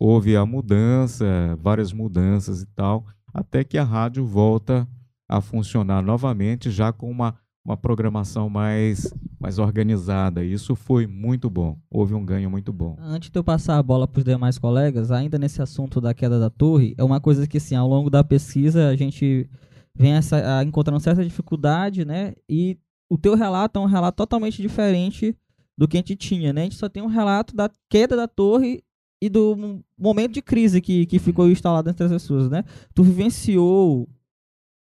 [0.00, 4.88] houve a mudança, várias mudanças e tal, até que a rádio volta
[5.28, 7.36] a funcionar novamente, já com uma
[7.66, 10.44] uma programação mais, mais organizada.
[10.44, 11.76] Isso foi muito bom.
[11.90, 12.96] Houve um ganho muito bom.
[13.00, 16.38] Antes de eu passar a bola para os demais colegas, ainda nesse assunto da queda
[16.38, 19.50] da torre, é uma coisa que, assim, ao longo da pesquisa, a gente
[19.92, 22.34] vem essa, a, encontrando certa dificuldade, né?
[22.48, 22.78] E
[23.10, 25.36] o teu relato é um relato totalmente diferente
[25.76, 26.60] do que a gente tinha, né?
[26.60, 28.80] A gente só tem um relato da queda da torre
[29.20, 32.62] e do momento de crise que, que ficou instalado entre as pessoas, né?
[32.94, 34.08] Tu vivenciou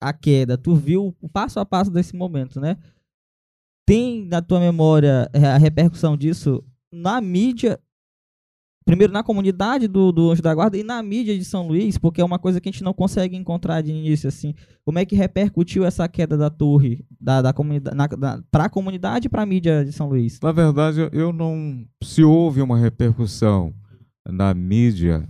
[0.05, 2.77] a queda, tu viu o passo a passo desse momento, né?
[3.87, 6.63] Tem na tua memória é, a repercussão disso
[6.93, 7.79] na mídia,
[8.85, 12.21] primeiro na comunidade do, do Anjo da Guarda e na mídia de São Luís, porque
[12.21, 14.53] é uma coisa que a gente não consegue encontrar de início, assim.
[14.83, 17.97] Como é que repercutiu essa queda da torre da, da comunidade,
[18.51, 20.39] para a comunidade e para a mídia de São Luís?
[20.39, 21.83] Na verdade, eu não.
[22.03, 23.73] Se houve uma repercussão
[24.27, 25.27] na mídia,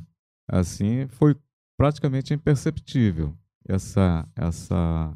[0.49, 1.33] assim, foi
[1.77, 5.13] praticamente imperceptível essa essa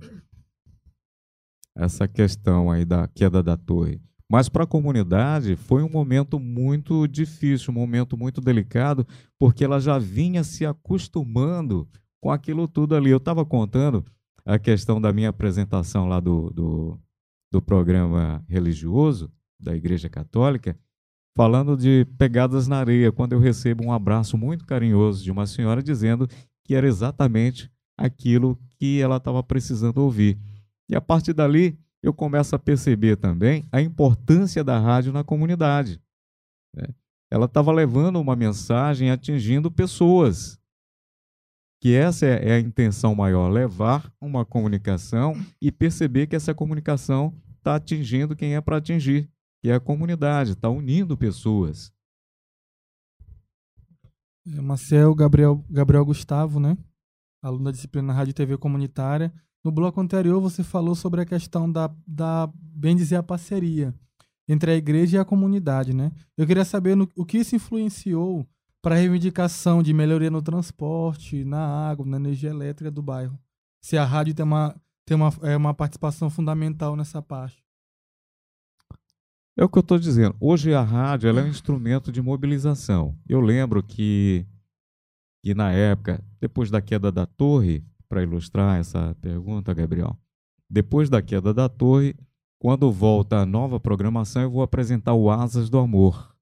[1.75, 4.01] essa questão aí da queda da torre.
[4.31, 9.07] Mas para a comunidade foi um momento muito difícil, um momento muito delicado,
[9.39, 11.87] porque ela já vinha se acostumando
[12.21, 13.09] com aquilo tudo ali.
[13.09, 14.05] Eu estava contando
[14.45, 16.99] a questão da minha apresentação lá do, do,
[17.51, 20.77] do programa religioso da Igreja Católica,
[21.35, 25.81] falando de pegadas na areia, quando eu recebo um abraço muito carinhoso de uma senhora
[25.81, 26.27] dizendo
[26.63, 30.39] que era exatamente aquilo que ela estava precisando ouvir.
[30.89, 36.01] E a partir dali, eu começo a perceber também a importância da rádio na comunidade.
[36.75, 36.87] Né?
[37.29, 40.57] Ela estava levando uma mensagem atingindo pessoas.
[41.81, 47.33] Que essa é, é a intenção maior, levar uma comunicação e perceber que essa comunicação
[47.57, 49.29] está atingindo quem é para atingir,
[49.61, 51.93] que é a comunidade, está unindo pessoas.
[54.47, 56.77] É, Marcel Gabriel, Gabriel Gustavo, né?
[57.41, 59.33] Aluno da disciplina Rádio e TV Comunitária.
[59.63, 63.93] No bloco anterior, você falou sobre a questão da, da bem dizer, a parceria
[64.47, 66.11] entre a igreja e a comunidade, né?
[66.35, 68.47] Eu queria saber no, o que isso influenciou
[68.81, 73.37] para a reivindicação de melhoria no transporte, na água, na energia elétrica do bairro.
[73.81, 74.75] Se a rádio tem uma,
[75.05, 77.63] tem uma, é, uma participação fundamental nessa parte.
[79.57, 80.35] É o que eu estou dizendo.
[80.39, 83.15] Hoje a rádio é um instrumento de mobilização.
[83.27, 84.47] Eu lembro que,
[85.43, 90.17] que na época, depois da queda da torre, para ilustrar essa pergunta, Gabriel.
[90.69, 92.15] Depois da queda da torre,
[92.59, 96.35] quando volta a nova programação, eu vou apresentar o Asas do Amor.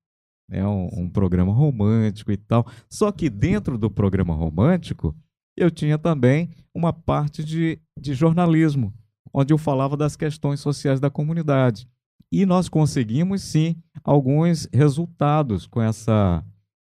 [0.50, 2.66] É um, um, programa romântico e tal.
[2.90, 5.16] Só que dentro do programa romântico,
[5.56, 8.94] eu tinha também uma parte de, de jornalismo,
[9.34, 11.88] onde eu falava das questões sociais da comunidade.
[12.32, 16.44] E nós conseguimos, sim, alguns resultados com essa,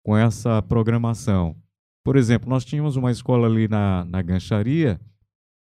[0.04, 1.56] com essa programação.
[2.08, 4.98] Por exemplo, nós tínhamos uma escola ali na, na gancharia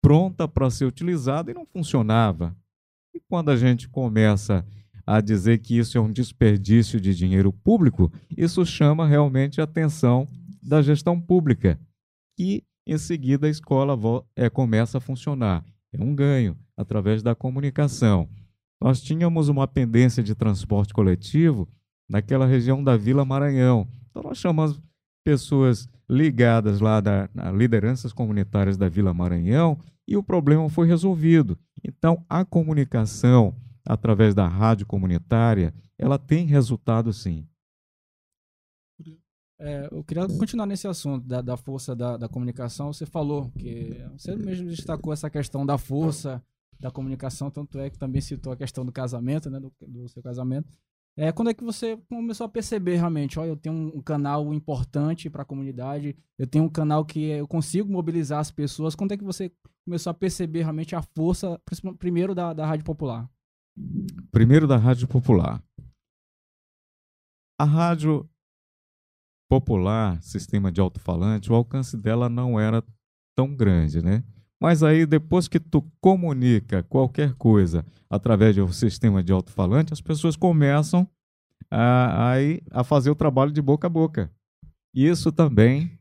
[0.01, 2.55] pronta para ser utilizada e não funcionava.
[3.13, 4.65] E quando a gente começa
[5.05, 10.25] a dizer que isso é um desperdício de dinheiro público, isso chama realmente a atenção
[10.63, 11.77] da gestão pública.
[12.39, 13.99] E em seguida a escola
[14.33, 15.65] é, começa a funcionar.
[15.91, 18.29] É um ganho através da comunicação.
[18.81, 21.67] Nós tínhamos uma pendência de transporte coletivo
[22.09, 23.85] naquela região da Vila Maranhão.
[24.09, 24.79] Então nós chamamos
[25.25, 31.57] pessoas ligadas lá da lideranças comunitárias da Vila Maranhão e o problema foi resolvido.
[31.83, 33.55] Então, a comunicação
[33.87, 37.47] através da rádio comunitária, ela tem resultado sim.
[39.59, 42.93] É, eu queria continuar nesse assunto da, da força da, da, comunicação.
[42.93, 46.43] Você falou que você mesmo destacou essa questão da força
[46.79, 50.21] da comunicação, tanto é que também citou a questão do casamento, né, do, do seu
[50.21, 50.71] casamento.
[51.19, 55.31] É, quando é que você começou a perceber realmente, ó, eu tenho um, canal importante
[55.31, 58.93] para a comunidade, eu tenho um canal que eu consigo mobilizar as pessoas.
[58.93, 59.51] Quando é que você
[59.83, 61.59] começou a perceber realmente a força,
[61.97, 63.27] primeiro da, da Rádio Popular?
[64.31, 65.63] Primeiro da Rádio Popular.
[67.59, 68.29] A Rádio
[69.49, 72.83] Popular, sistema de alto-falante, o alcance dela não era
[73.35, 74.23] tão grande, né?
[74.59, 80.01] Mas aí, depois que tu comunica qualquer coisa através de um sistema de alto-falante, as
[80.01, 81.07] pessoas começam
[81.69, 84.31] a, a, a fazer o trabalho de boca a boca.
[84.93, 85.91] Isso também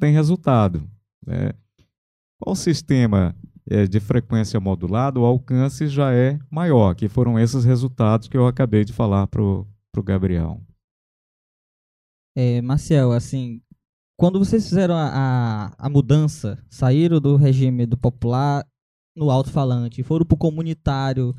[0.00, 0.88] tem resultado.
[1.26, 1.52] Né?
[2.40, 3.34] Qual o sistema
[3.68, 8.46] é, de frequência modulada, o alcance já é maior, que foram esses resultados que eu
[8.46, 9.66] acabei de falar para o
[10.04, 10.62] Gabriel.
[12.36, 13.62] É, Marcel, assim,
[14.16, 15.10] quando vocês fizeram a,
[15.78, 18.66] a, a mudança, saíram do regime do popular
[19.14, 21.34] no alto-falante, foram para o comunitário,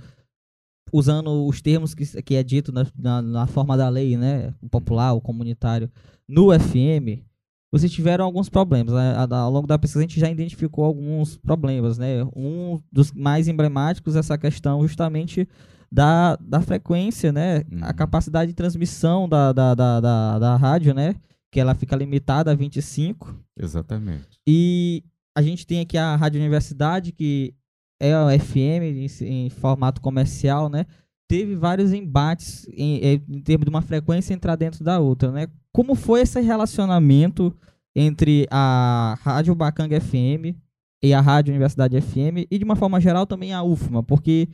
[0.92, 4.54] usando os termos que, que é dito na, na, na, forma da lei, né?
[4.62, 5.92] O popular, o comunitário,
[6.28, 7.24] no FM,
[7.72, 8.94] vocês tiveram alguns problemas.
[8.94, 9.16] Né?
[9.30, 12.24] Ao longo da pesquisa a gente já identificou alguns problemas, né?
[12.36, 15.48] Um dos mais emblemáticos é essa questão justamente
[15.92, 17.63] da, da frequência, né?
[17.72, 17.80] Uhum.
[17.82, 21.16] A capacidade de transmissão da, da, da, da, da rádio, né?
[21.52, 23.36] Que ela fica limitada a 25.
[23.58, 24.40] Exatamente.
[24.48, 25.04] E
[25.36, 27.54] a gente tem aqui a Rádio Universidade, que
[28.00, 30.86] é a FM em, em formato comercial, né?
[31.28, 35.48] Teve vários embates em, em termos de uma frequência entrar dentro da outra, né?
[35.71, 37.56] Como foi esse relacionamento
[37.96, 40.56] entre a Rádio Bacanga FM
[41.02, 44.50] e a Rádio Universidade FM e de uma forma geral também a UFMA, porque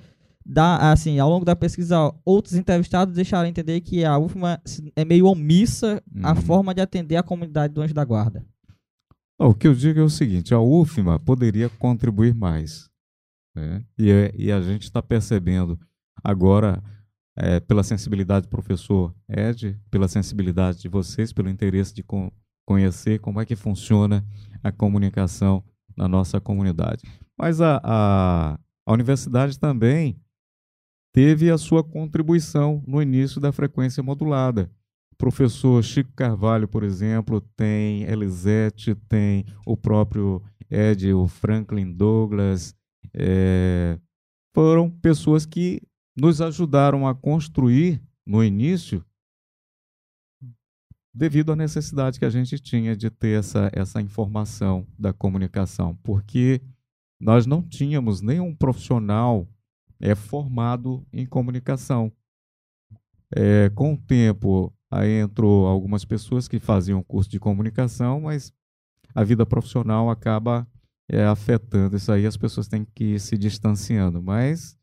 [0.46, 4.62] da, assim, ao longo da pesquisa, outros entrevistados deixaram entender que a UFMA
[4.96, 6.22] é meio omissa uhum.
[6.24, 8.46] a forma de atender a comunidade do Anjo da Guarda.
[9.40, 12.90] O que eu digo é o seguinte: a UFMA poderia contribuir mais.
[13.56, 13.84] Né?
[13.98, 15.80] E, é, e a gente está percebendo
[16.24, 16.84] agora,
[17.36, 22.32] é, pela sensibilidade do professor Ed, pela sensibilidade de vocês, pelo interesse de con
[22.66, 24.26] conhecer como é que funciona
[24.64, 25.62] a comunicação
[25.98, 27.04] na nossa comunidade.
[27.38, 30.18] Mas a, a, a universidade também
[31.14, 34.70] teve a sua contribuição no início da frequência modulada.
[35.12, 42.76] O professor Chico Carvalho, por exemplo, tem Elisete, tem o próprio Ed, o Franklin Douglas,
[43.14, 44.00] é,
[44.56, 45.82] foram pessoas que
[46.18, 49.06] nos ajudaram a construir no início,
[51.14, 56.60] devido à necessidade que a gente tinha de ter essa, essa informação da comunicação, porque
[57.22, 59.48] nós não tínhamos nenhum profissional
[60.04, 62.12] é, formado em comunicação.
[63.34, 68.52] É, com o tempo, aí entrou algumas pessoas que faziam curso de comunicação, mas
[69.16, 70.68] a vida profissional acaba
[71.10, 74.22] é, afetando isso aí, as pessoas têm que ir se distanciando.
[74.22, 74.78] Mas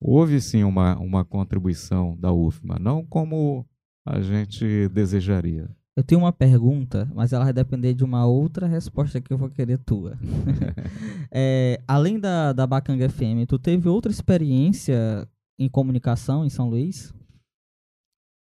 [0.00, 3.64] houve sim uma, uma contribuição da UFMA, não como
[4.04, 5.70] a gente desejaria.
[5.96, 9.48] Eu tenho uma pergunta, mas ela vai depender de uma outra resposta que eu vou
[9.48, 10.18] querer tua.
[11.32, 15.26] é, além da, da Bacanga FM, tu teve outra experiência
[15.58, 17.14] em comunicação em São Luís?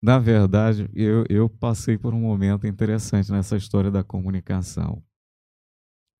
[0.01, 5.03] Na verdade, eu, eu passei por um momento interessante nessa história da comunicação.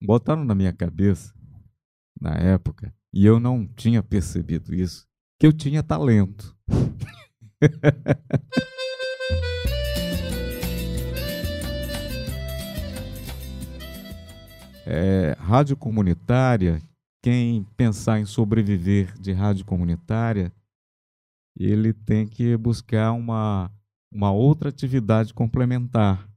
[0.03, 1.33] Botaram na minha cabeça,
[2.19, 5.07] na época, e eu não tinha percebido isso,
[5.39, 6.55] que eu tinha talento.
[14.85, 16.81] é, rádio comunitária,
[17.21, 20.51] quem pensar em sobreviver de rádio comunitária,
[21.57, 23.71] ele tem que buscar uma,
[24.11, 26.27] uma outra atividade complementar.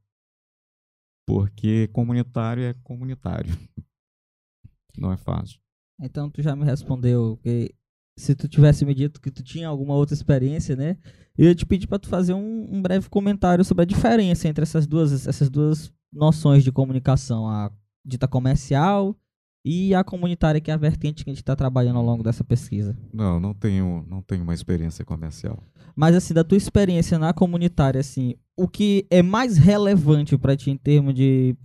[1.27, 3.57] Porque comunitário é comunitário.
[4.99, 5.59] Não é fácil.
[6.01, 7.75] Então tu já me respondeu que
[8.17, 10.99] se tu tivesse me dito que tu tinha alguma outra experiência, né?
[11.37, 14.63] Eu ia te pedir para tu fazer um, um, breve comentário sobre a diferença entre
[14.63, 17.73] essas duas, essas duas noções de comunicação, a
[18.05, 19.17] dita comercial
[19.65, 22.45] e a comunitária, que é a vertente que a gente está trabalhando ao longo dessa
[22.45, 22.97] pesquisa.
[23.13, 25.63] Não, não tenho, não tenho uma experiência comercial.
[25.97, 30.71] Mas assim, da tua experiência na comunitária, assim, o que é mais relevante para ti
[30.71, 31.57] em termos de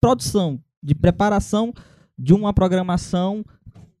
[0.00, 1.72] produção, de preparação
[2.18, 3.44] de uma programação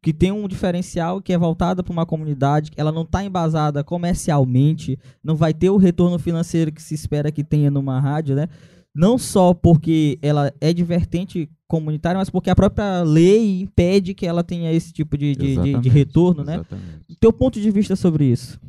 [0.02, 4.98] que tem um diferencial que é voltada para uma comunidade, ela não está embasada comercialmente,
[5.22, 8.48] não vai ter o retorno financeiro que se espera que tenha numa rádio, né?
[8.94, 14.42] Não só porque ela é divertente comunitária, mas porque a própria lei impede que ela
[14.42, 16.54] tenha esse tipo de, de, de, de retorno, né?
[16.54, 17.16] Exatamente.
[17.20, 18.60] Teu ponto de vista sobre isso?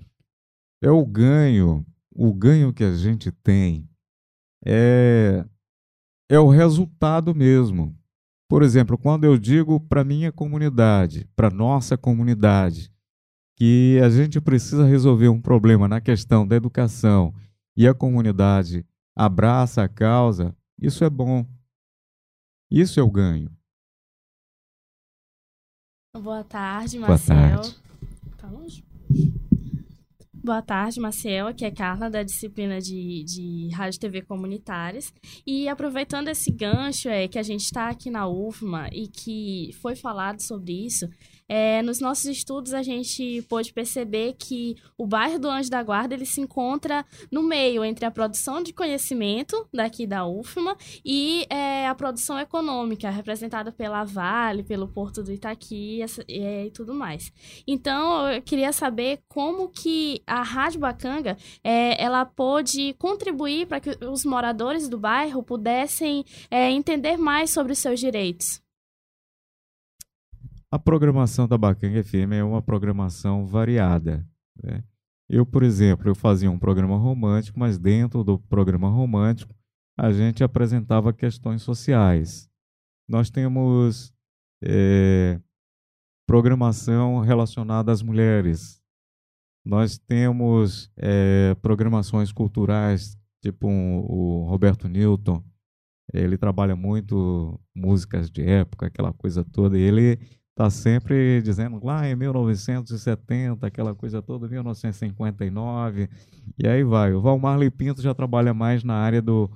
[0.82, 3.90] É o ganho, o ganho que a gente tem
[4.64, 5.44] é,
[6.30, 7.96] é o resultado mesmo.
[8.48, 12.92] Por exemplo, quando eu digo para minha comunidade, para nossa comunidade,
[13.56, 17.34] que a gente precisa resolver um problema na questão da educação
[17.76, 18.86] e a comunidade
[19.26, 21.46] abraça a causa, isso é bom.
[22.72, 23.52] Isso é o ganho.
[26.18, 27.36] Boa tarde, Marcel.
[27.36, 27.82] Boa tarde.
[28.38, 28.84] Tá longe?
[30.34, 31.46] Boa tarde, Marcel.
[31.46, 35.14] Aqui é Carla, da disciplina de, de Rádio TV Comunitárias.
[35.46, 39.96] E aproveitando esse gancho é, que a gente está aqui na UFMA e que foi
[39.96, 41.08] falado sobre isso,
[41.54, 46.16] é, nos nossos estudos, a gente pôde perceber que o bairro do Anjo da Guarda
[46.16, 51.90] ele se encontra no meio entre a produção de conhecimento daqui da UFMA e é,
[51.90, 56.00] a produção econômica, representada pela Vale, pelo Porto do Itaqui
[56.30, 57.34] e, e tudo mais.
[57.68, 63.90] Então, eu queria saber como que a Rádio Bacanga é, ela pôde contribuir para que
[64.06, 68.62] os moradores do bairro pudessem é, entender mais sobre os seus direitos.
[70.74, 74.26] A programação da Bacanga FM é uma programação variada.
[74.64, 74.82] Né?
[75.28, 79.54] Eu, por exemplo, eu fazia um programa romântico, mas dentro do programa romântico
[80.00, 82.50] a gente apresentava questões sociais.
[83.06, 84.14] Nós temos
[84.64, 85.42] é,
[86.26, 88.82] programação relacionada às mulheres.
[89.66, 95.44] Nós temos é, programações culturais, tipo um, o Roberto Newton.
[96.14, 99.78] Ele trabalha muito músicas de época, aquela coisa toda.
[99.78, 100.18] E ele
[100.62, 106.08] está sempre dizendo lá em 1970, aquela coisa toda, 1959,
[106.56, 107.14] e aí vai.
[107.14, 109.50] O Valmar Pinto já trabalha mais na área do,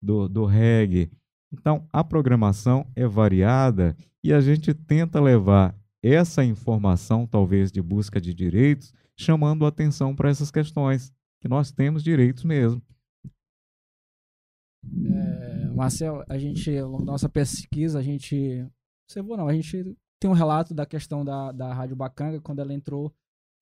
[0.00, 1.10] do, do reggae.
[1.52, 8.20] Então, a programação é variada e a gente tenta levar essa informação, talvez de busca
[8.20, 12.80] de direitos, chamando atenção para essas questões, que nós temos direitos mesmo.
[14.84, 18.64] É, Marcel, a gente, da nossa pesquisa, a gente
[19.08, 22.72] observou, não, a gente tem um relato da questão da, da Rádio Bacanga, quando ela
[22.72, 23.12] entrou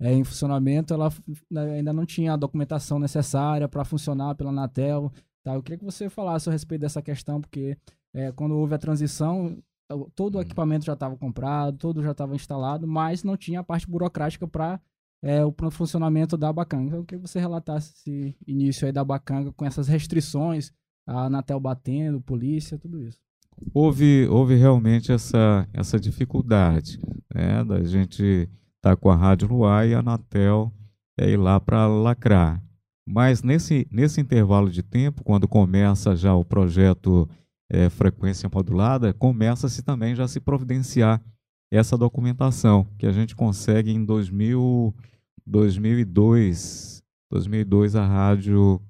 [0.00, 1.12] é, em funcionamento, ela
[1.50, 5.12] né, ainda não tinha a documentação necessária para funcionar pela Anatel.
[5.42, 5.54] Tá?
[5.54, 7.76] Eu queria que você falasse a respeito dessa questão, porque
[8.14, 9.60] é, quando houve a transição,
[10.14, 10.42] todo o hum.
[10.42, 14.80] equipamento já estava comprado, todo já estava instalado, mas não tinha a parte burocrática para
[15.20, 16.84] é, o funcionamento da Bacanga.
[16.84, 20.70] Então, eu queria que você relatasse esse início aí da Bacanga com essas restrições,
[21.08, 23.18] a Anatel batendo, polícia, tudo isso.
[23.74, 26.98] Houve, houve realmente essa, essa dificuldade
[27.34, 30.72] né, da gente estar tá com a rádio no ar e a Anatel
[31.18, 32.62] é, ir lá para lacrar.
[33.06, 37.28] Mas nesse, nesse intervalo de tempo, quando começa já o projeto
[37.70, 41.20] é, Frequência Modulada, começa-se também já se providenciar
[41.70, 44.94] essa documentação, que a gente consegue em 2000,
[45.46, 47.02] 2002.
[47.30, 48.80] 2002 a rádio.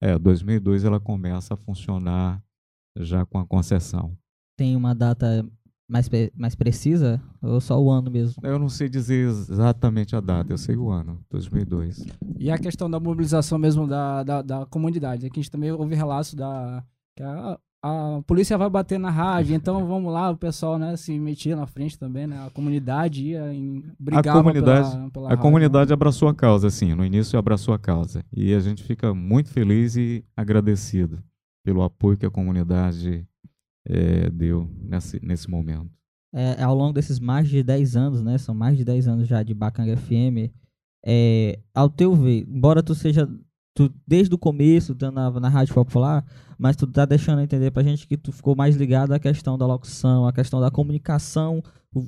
[0.00, 2.42] É, 2002 ela começa a funcionar
[2.96, 4.16] já com a concessão.
[4.56, 5.46] Tem uma data
[5.90, 8.40] mais, mais precisa ou só o ano mesmo?
[8.44, 12.04] Eu não sei dizer exatamente a data, eu sei o ano, 2002.
[12.38, 15.94] E a questão da mobilização mesmo da, da, da comunidade, aqui a gente também ouve
[15.94, 16.84] relatos da
[17.16, 21.18] que a, a polícia vai bater na rádio, então vamos lá, o pessoal né, se
[21.18, 22.38] metia na frente também, né?
[22.46, 25.94] A comunidade ia em, brigava a comunidade, pela, pela A rádio, comunidade né?
[25.94, 28.22] abraçou a causa, sim, no início abraçou a causa.
[28.32, 31.22] E a gente fica muito feliz e agradecido
[31.64, 33.26] pelo apoio que a comunidade
[33.86, 35.90] é, deu nesse, nesse momento.
[36.32, 38.38] É, ao longo desses mais de 10 anos, né?
[38.38, 40.52] São mais de 10 anos já de Bacanga FM.
[41.04, 43.28] É, ao teu ver, embora tu seja
[43.74, 46.24] tu, desde o começo tá na, na Rádio Popular,
[46.58, 49.66] mas tu tá deixando entender pra gente que tu ficou mais ligado à questão da
[49.66, 51.62] locução, à questão da comunicação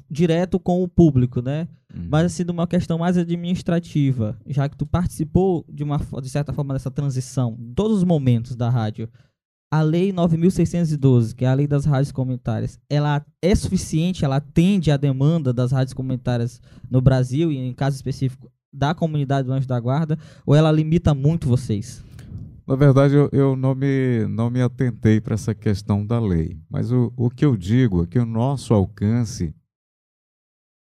[0.09, 1.67] direto com o público, né?
[1.93, 2.07] Uhum.
[2.09, 6.53] Mas assim, de uma questão mais administrativa, já que tu participou de uma de certa
[6.53, 9.09] forma dessa transição, todos os momentos da rádio.
[9.73, 14.91] A lei 9612, que é a lei das rádios comunitárias, ela é suficiente, ela atende
[14.91, 16.61] à demanda das rádios comunitárias
[16.91, 21.15] no Brasil e em caso específico da comunidade do Anjo da Guarda, ou ela limita
[21.15, 22.05] muito vocês?
[22.67, 26.61] Na verdade, eu, eu não, me, não me atentei para essa questão da lei.
[26.69, 29.55] Mas o, o que eu digo é que o nosso alcance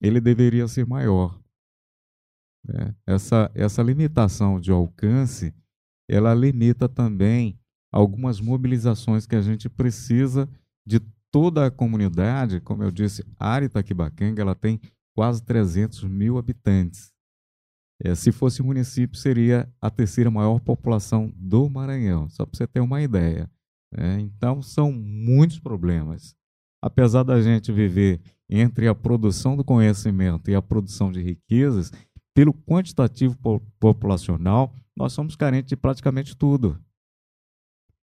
[0.02, 1.40] ele deveria ser maior.
[2.68, 2.96] né?
[3.06, 5.54] Essa, essa limitação de alcance,
[6.10, 7.61] ela limita também
[7.92, 10.48] algumas mobilizações que a gente precisa
[10.86, 11.00] de
[11.32, 12.60] toda a comunidade.
[12.62, 14.80] Como eu disse, a área Itaquibacanga ela tem
[15.16, 17.12] quase 300 mil habitantes.
[18.04, 22.80] É, se fosse município, seria a terceira maior população do Maranhão, só para você ter
[22.80, 23.50] uma ideia.
[23.96, 24.20] né?
[24.20, 26.36] então, são muitos problemas.
[26.84, 28.20] Apesar da gente viver
[28.50, 31.92] entre a produção do conhecimento e a produção de riquezas,
[32.34, 36.80] pelo quantitativo po- populacional, nós somos carentes de praticamente tudo.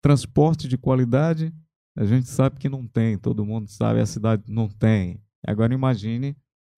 [0.02, 1.52] Transporte de qualidade,
[1.96, 5.20] a gente sabe que não tem, todo mundo sabe, a cidade não tem.
[5.46, 6.36] Agora imagine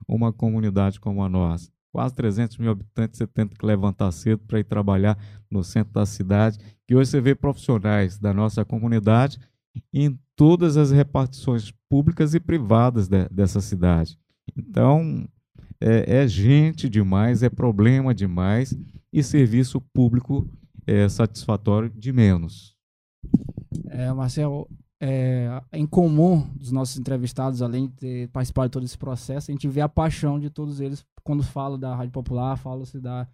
[0.08, 4.60] uma comunidade como a nossa quase 300 mil habitantes, você tenta que levantar cedo para
[4.60, 5.18] ir trabalhar
[5.50, 9.38] no centro da cidade, que hoje você vê profissionais da nossa comunidade
[9.92, 14.18] em todas as repartições públicas e privadas de- dessa cidade.
[14.56, 15.28] Então,
[15.80, 18.76] é, é gente demais, é problema demais
[19.12, 20.48] e serviço público
[20.86, 22.76] é satisfatório de menos.
[23.88, 24.68] É, Marcel,
[25.00, 29.52] é, em comum dos nossos entrevistados, além de ter participado de todo esse processo, a
[29.52, 33.26] gente vê a paixão de todos eles quando fala da Rádio Popular, fala-se da,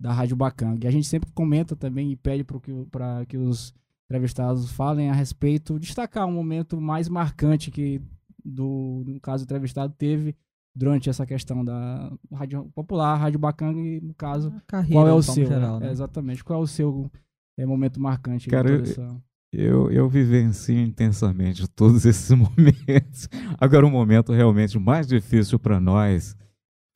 [0.00, 0.84] da Rádio Bacanga.
[0.84, 3.74] E a gente sempre comenta também e pede para que, o- pra que os
[4.06, 8.00] entrevistados falem a respeito, destacar um momento mais marcante que,
[8.44, 10.36] do, no caso, o entrevistado teve
[10.76, 15.22] durante essa questão da Rádio Popular, Rádio Bacanga e, no caso, carreira, qual é o
[15.22, 15.46] seu?
[15.46, 15.88] geral, né?
[15.88, 16.44] É, exatamente.
[16.44, 17.10] Qual é o seu
[17.58, 18.48] é, momento marcante?
[18.48, 19.22] Cara, eu- essa-
[19.56, 23.28] Eu, eu vivencio intensamente todos esses momentos.
[23.60, 26.36] Agora, o momento realmente mais difícil para nós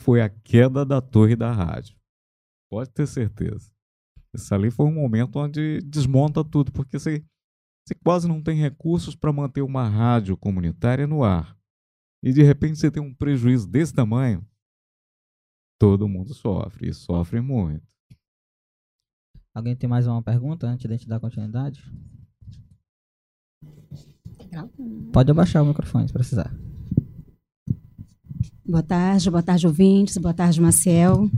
[0.02, 1.96] foi a queda da torre da rádio.
[2.70, 3.70] Pode ter certeza.
[4.34, 7.24] Isso ali foi um momento onde desmonta tudo, porque você,
[7.86, 11.56] você quase não tem recursos para manter uma rádio comunitária no ar.
[12.24, 14.44] E de repente você tem um prejuízo desse tamanho,
[15.80, 17.86] todo mundo sofre, e sofre muito.
[19.58, 21.82] Alguém tem mais uma pergunta antes de a gente dar continuidade?
[25.12, 26.54] Pode abaixar o microfone se precisar.
[28.64, 30.16] Boa tarde, boa tarde, ouvintes.
[30.16, 31.28] Boa tarde, Maciel.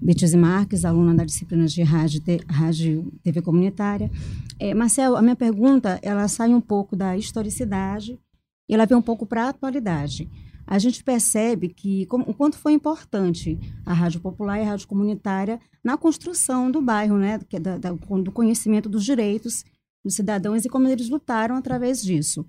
[0.00, 4.10] Betise Marques, aluna da disciplina de Rádio, Te- Rádio TV Comunitária.
[4.58, 8.18] É, Marcel, a minha pergunta, ela sai um pouco da historicidade
[8.66, 10.26] e ela vem um pouco para a atualidade.
[10.70, 14.86] A gente percebe que como, o quanto foi importante a Rádio Popular e a Rádio
[14.86, 19.64] Comunitária na construção do bairro, né, é da- da- do conhecimento dos direitos
[20.04, 22.44] dos cidadãos e como eles lutaram através disso.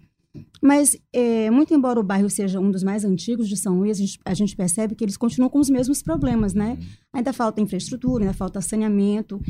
[0.61, 4.01] Mas, é, muito embora o bairro seja um dos mais antigos de São Luís, a
[4.01, 6.77] gente, a gente percebe que eles continuam com os mesmos problemas, né?
[7.11, 9.41] Ainda falta infraestrutura, ainda falta saneamento.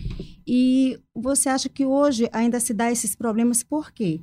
[0.48, 4.22] E você acha que hoje ainda se dá esses problemas por quê?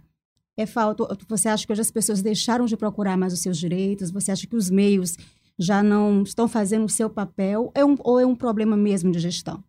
[0.56, 4.10] É falta, você acha que hoje as pessoas deixaram de procurar mais os seus direitos?
[4.10, 5.16] Você acha que os meios
[5.58, 9.18] já não estão fazendo o seu papel é um, ou é um problema mesmo de
[9.18, 9.62] gestão?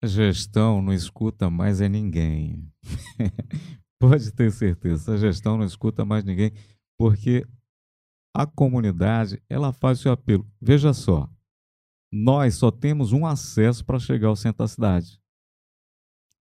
[0.00, 2.72] A gestão não escuta mais é ninguém.
[3.98, 6.52] Pode ter certeza, a gestão não escuta mais ninguém,
[6.98, 7.46] porque
[8.34, 10.44] a comunidade ela faz o seu apelo.
[10.60, 11.28] Veja só,
[12.12, 15.20] nós só temos um acesso para chegar ao centro da cidade.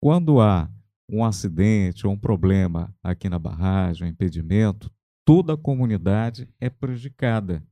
[0.01, 0.69] Quando há
[1.09, 4.91] um acidente ou um problema aqui na barragem, um impedimento,
[5.25, 7.63] toda a comunidade é prejudicada.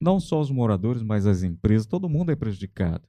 [0.00, 3.08] Não só os moradores, mas as empresas, todo mundo é prejudicado.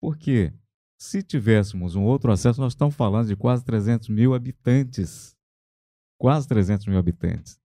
[0.00, 0.52] Por quê?
[0.98, 5.34] Se tivéssemos um outro acesso, nós estamos falando de quase 300 mil habitantes.
[6.18, 7.58] Quase 300 mil habitantes.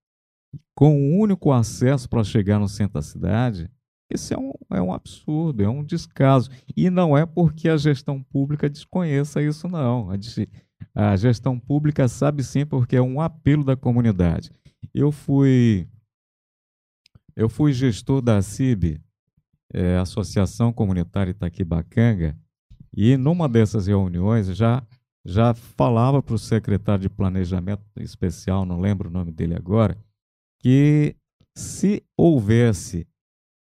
[0.73, 3.69] Com um único acesso para chegar no centro da cidade,
[4.09, 6.49] esse é um, é um absurdo, é um descaso.
[6.75, 10.09] E não é porque a gestão pública desconheça isso, não.
[10.09, 10.17] A,
[10.93, 14.51] a gestão pública sabe sim, porque é um apelo da comunidade.
[14.93, 15.87] Eu fui,
[17.35, 19.01] eu fui gestor da CIB,
[19.73, 22.37] é, Associação Comunitária Itaquibacanga,
[22.95, 24.85] e numa dessas reuniões já
[25.25, 29.97] já falava para o secretário de Planejamento Especial, não lembro o nome dele agora,
[30.59, 31.15] que
[31.55, 33.05] se houvesse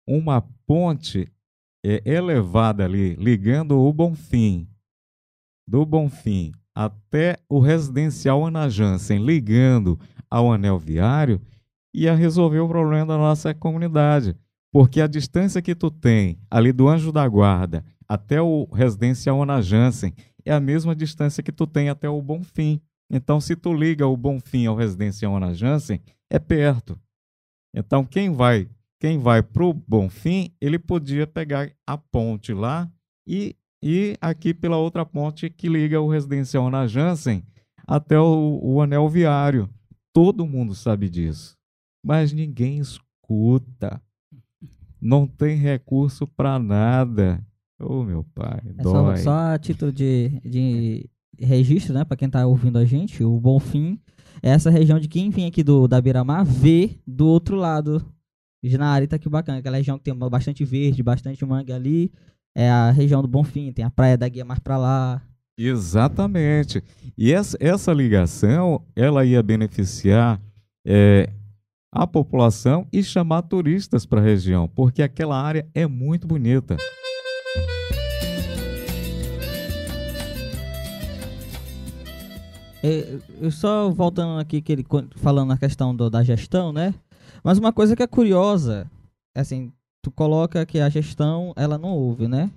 [0.08, 1.32] uma ponte
[1.86, 4.68] é, elevada ali, ligando o Bonfim,
[5.68, 10.00] do Bonfim até o residencial Ana Jansen, ligando
[10.30, 11.42] ao anel viário,
[11.94, 14.36] ia resolver o problema da nossa comunidade.
[14.72, 19.62] Porque a distância que tu tem ali do Anjo da Guarda até o residencial Ana
[19.62, 20.14] Jansen
[20.46, 22.82] é a mesma distância que tu tem até o Bonfim.
[23.10, 26.00] Então, se tu liga o Bonfim ao residencial Ana Jansen,
[26.30, 26.98] é perto.
[27.76, 28.70] Então, quem vai
[29.02, 32.88] quem vai para o Bonfim, ele podia pegar a ponte lá
[33.28, 37.44] e ir aqui pela outra ponte que liga o residencial Ana Jansen
[37.88, 39.70] até o, o anel viário.
[40.14, 41.58] Todo mundo sabe disso,
[42.04, 44.02] mas ninguém escuta.
[45.02, 47.44] Não tem recurso para nada.
[47.80, 49.18] Ô, oh, meu pai, é dói.
[49.18, 51.10] Só, só a título de, de
[51.40, 54.00] registro, né, para quem está ouvindo a gente, o Bonfim
[54.44, 58.06] é essa região de quem vem aqui do da Beira-Mar vê do outro lado
[58.78, 62.12] na área tá que bacana, aquela região que tem bastante verde, bastante mangue ali,
[62.56, 65.22] é a região do Bonfim, tem a praia da Guia mais para lá.
[65.58, 66.84] Exatamente.
[67.18, 70.42] E essa, essa ligação, ela ia beneficiar
[70.86, 71.30] é,
[71.92, 76.78] a população e chamar turistas para a região, porque aquela área é muito bonita.
[82.84, 84.86] É, eu só voltando aqui que ele
[85.18, 86.94] falando na questão do, da gestão, né?
[87.44, 88.90] Mas uma coisa que é curiosa,
[89.36, 89.72] assim,
[90.02, 92.52] tu coloca que a gestão, ela não ouve, né?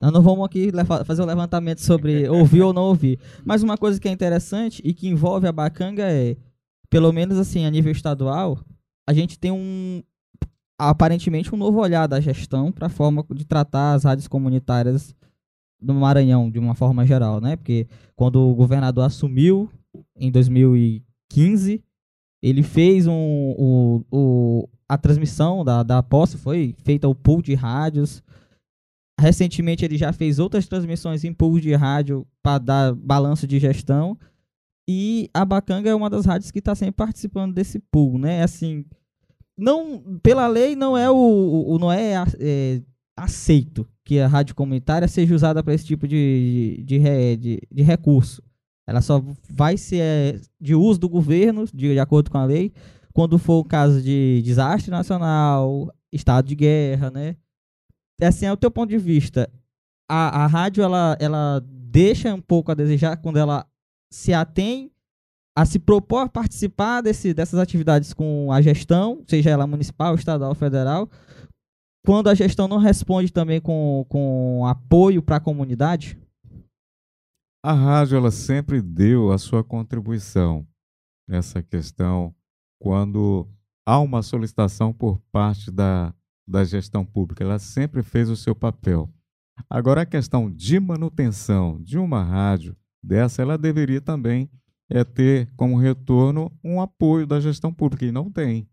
[0.00, 0.70] Nós não vamos aqui
[1.04, 3.18] fazer um levantamento sobre ouvir ou não ouvir.
[3.44, 6.36] Mas uma coisa que é interessante e que envolve a Bacanga é,
[6.88, 8.58] pelo menos assim, a nível estadual,
[9.06, 10.02] a gente tem um
[10.80, 15.12] aparentemente um novo olhar da gestão para a forma de tratar as rádios comunitárias
[15.80, 17.56] no Maranhão de uma forma geral, né?
[17.56, 19.68] Porque quando o governador assumiu
[20.16, 21.82] em 2015,
[22.40, 27.54] ele fez um, um, um, a transmissão da, da posse, foi feita o pool de
[27.54, 28.22] rádios.
[29.20, 34.18] Recentemente ele já fez outras transmissões em pool de rádio para dar balanço de gestão.
[34.88, 38.42] E a Bacanga é uma das rádios que está sempre participando desse pool, né?
[38.42, 38.86] Assim,
[39.56, 42.80] não, pela lei não é o, o não é, é,
[43.14, 47.82] aceito que a rádio comunitária seja usada para esse tipo de, de, de, de, de
[47.82, 48.42] recurso.
[48.86, 52.72] Ela só vai ser é, de uso do governo, de, de acordo com a lei,
[53.18, 57.34] quando for o caso de desastre nacional, estado de guerra, né?
[58.22, 59.50] Assim, é o teu ponto de vista.
[60.08, 63.66] A, a rádio, ela, ela deixa um pouco a desejar quando ela
[64.08, 64.92] se atém
[65.56, 70.54] a se propor a participar desse, dessas atividades com a gestão, seja ela municipal, estadual,
[70.54, 71.10] federal,
[72.06, 76.16] quando a gestão não responde também com, com apoio para a comunidade?
[77.64, 80.64] A rádio ela sempre deu a sua contribuição
[81.28, 82.32] nessa questão
[82.78, 83.46] quando
[83.86, 86.14] há uma solicitação por parte da,
[86.46, 87.42] da gestão pública.
[87.42, 89.08] Ela sempre fez o seu papel.
[89.68, 94.50] Agora, a questão de manutenção de uma rádio dessa, ela deveria também
[94.90, 98.68] é, ter como retorno um apoio da gestão pública, e não tem.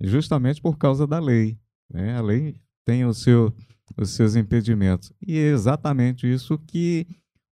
[0.00, 1.58] Justamente por causa da lei.
[1.90, 2.16] Né?
[2.16, 3.54] A lei tem o seu,
[3.96, 5.12] os seus impedimentos.
[5.26, 7.06] E é exatamente isso que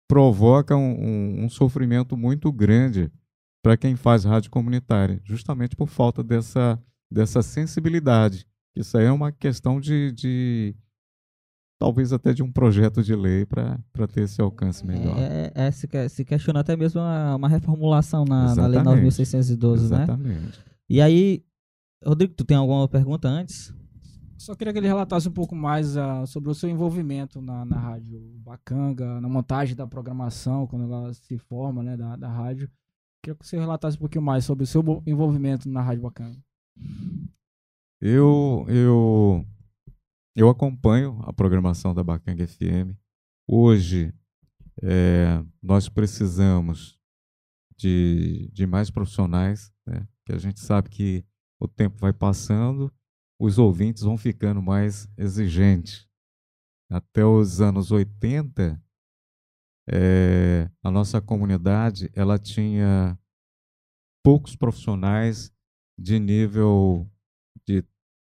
[0.07, 3.11] provoca um, um, um sofrimento muito grande
[3.63, 6.77] para quem faz rádio comunitária, justamente por falta dessa,
[7.09, 8.45] dessa sensibilidade.
[8.75, 10.75] Isso aí é uma questão de, de
[11.79, 13.79] talvez até de um projeto de lei para
[14.11, 15.17] ter esse alcance melhor.
[15.17, 20.03] É, é, se, se questiona até mesmo uma, uma reformulação na, na Lei 9.612, né?
[20.03, 20.59] Exatamente.
[20.89, 21.41] E aí,
[22.05, 23.73] Rodrigo, tu tem alguma pergunta antes?
[24.37, 27.79] Só queria que ele relatasse um pouco mais uh, sobre o seu envolvimento na, na
[27.79, 32.69] rádio Bacanga, na montagem da programação, quando ela se forma, né, da, da rádio.
[33.23, 36.37] Queria que você relatasse um pouquinho mais sobre o seu envolvimento na rádio Bacanga.
[38.01, 39.45] Eu, eu,
[40.35, 42.93] eu acompanho a programação da Bacanga FM.
[43.47, 44.13] Hoje,
[44.81, 46.99] é, nós precisamos
[47.77, 50.05] de, de mais profissionais, né?
[50.25, 51.25] que a gente sabe que
[51.59, 52.93] o tempo vai passando
[53.39, 56.07] os ouvintes vão ficando mais exigentes.
[56.89, 58.81] Até os anos 80,
[59.91, 63.17] é, a nossa comunidade ela tinha
[64.23, 65.53] poucos profissionais
[65.99, 67.09] de nível
[67.67, 67.83] de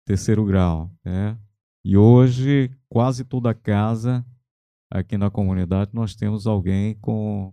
[0.07, 1.39] terceiro grau, né?
[1.85, 4.25] E hoje quase toda casa
[4.91, 7.53] aqui na comunidade nós temos alguém com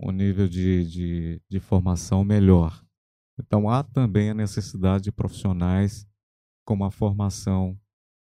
[0.00, 2.84] um nível de, de, de formação melhor.
[3.38, 6.06] Então há também a necessidade de profissionais
[6.64, 7.78] com uma formação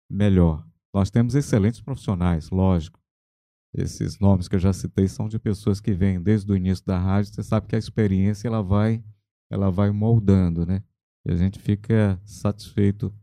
[0.10, 0.66] melhor.
[0.94, 3.00] Nós temos excelentes profissionais, lógico.
[3.78, 7.00] Esses nomes que eu já citei são de pessoas que vêm desde o início da
[7.00, 7.34] rádio.
[7.34, 9.04] Você sabe que a experiência ela vai,
[9.52, 10.84] ela vai moldando, né?
[11.26, 13.14] E a gente fica satisfeito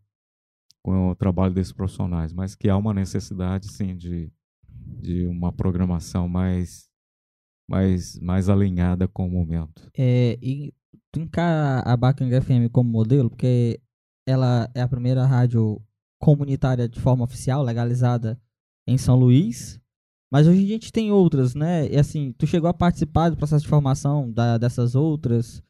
[0.82, 4.30] com o trabalho desses profissionais, mas que há uma necessidade, sim, de,
[5.00, 6.90] de uma programação mais,
[7.68, 9.90] mais, mais alinhada com o momento.
[9.96, 10.74] É, e
[11.10, 13.80] tu encara a Bacanga FM como modelo, porque
[14.26, 15.80] ela é a primeira rádio
[16.20, 18.40] comunitária de forma oficial, legalizada
[18.86, 19.80] em São Luís.
[20.30, 21.88] Mas hoje a gente tem outras, né?
[21.88, 25.62] E assim, tu chegou a participar do processo de formação da, dessas outras?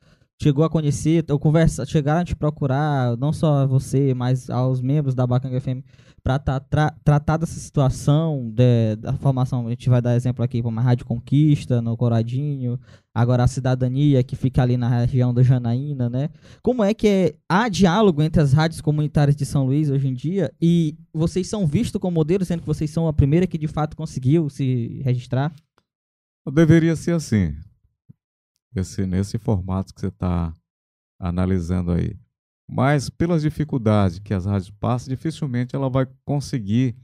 [0.43, 5.15] Chegou a conhecer, ou conversa, chegaram a te procurar, não só você, mas aos membros
[5.15, 5.83] da Bacanga FM
[6.25, 9.67] para tra tratar dessa situação de, da formação.
[9.67, 12.81] A gente vai dar exemplo aqui como a Rádio Conquista, no Coradinho,
[13.15, 16.31] agora a Cidadania, que fica ali na região da Janaína, né?
[16.63, 20.15] Como é que é, há diálogo entre as rádios comunitárias de São Luís hoje em
[20.15, 23.69] dia e vocês são vistos como modelo, sendo que vocês são a primeira que de
[23.69, 25.55] fato conseguiu se registrar?
[26.51, 27.55] Deveria ser assim.
[28.75, 30.53] Esse, nesse formato que você está
[31.19, 32.19] analisando aí.
[32.69, 36.97] Mas pelas dificuldades que as rádios passam, dificilmente ela vai conseguir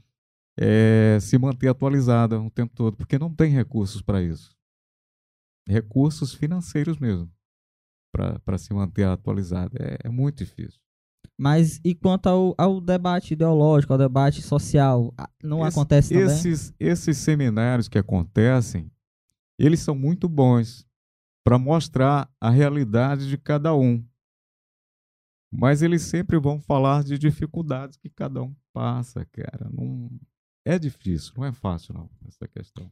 [0.59, 4.55] é, se manter atualizada o tempo todo, porque não tem recursos para isso.
[5.67, 7.31] Recursos financeiros mesmo,
[8.11, 9.71] para se manter atualizada.
[9.79, 10.79] É, é, muito difícil.
[11.37, 16.25] Mas e quanto ao, ao debate ideológico, ao debate social, não Esse, acontece também?
[16.25, 18.91] Esses, esses seminários que acontecem,
[19.57, 20.85] eles são muito bons
[21.43, 24.03] para mostrar a realidade de cada um.
[25.51, 29.69] Mas eles sempre vão falar de dificuldades que cada um passa, cara.
[29.71, 30.09] Não
[30.65, 32.89] é difícil, não é fácil não essa questão.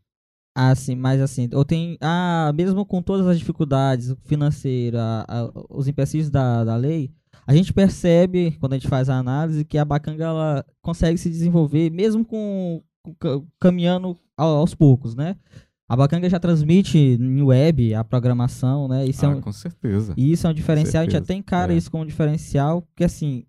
[0.55, 5.01] Ah, sim, mas assim, ou tem, ah, mesmo com todas as dificuldades financeiras,
[5.69, 7.13] os empecilhos da, da lei,
[7.47, 11.29] a gente percebe, quando a gente faz a análise, que a Bacanga ela consegue se
[11.29, 12.83] desenvolver, mesmo com,
[13.19, 15.37] com caminhando aos poucos, né?
[15.89, 19.07] A Bacanga já transmite em web a programação, né?
[19.07, 20.13] Isso ah, é um, com certeza.
[20.15, 21.77] E isso é um diferencial, a gente até encara é.
[21.77, 23.43] isso como um diferencial, porque assim,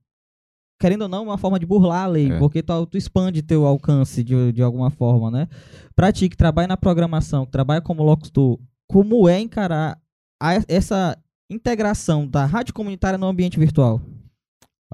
[0.81, 2.39] querendo ou não, é uma forma de burlar a lei, é.
[2.39, 5.49] porque tu, tu, expande teu alcance de, de alguma forma, né?
[5.95, 10.01] Pra ti que trabalha na programação, que trabalha como locutor, como é encarar
[10.43, 11.19] a, essa
[11.51, 14.01] integração da rádio comunitária no ambiente virtual?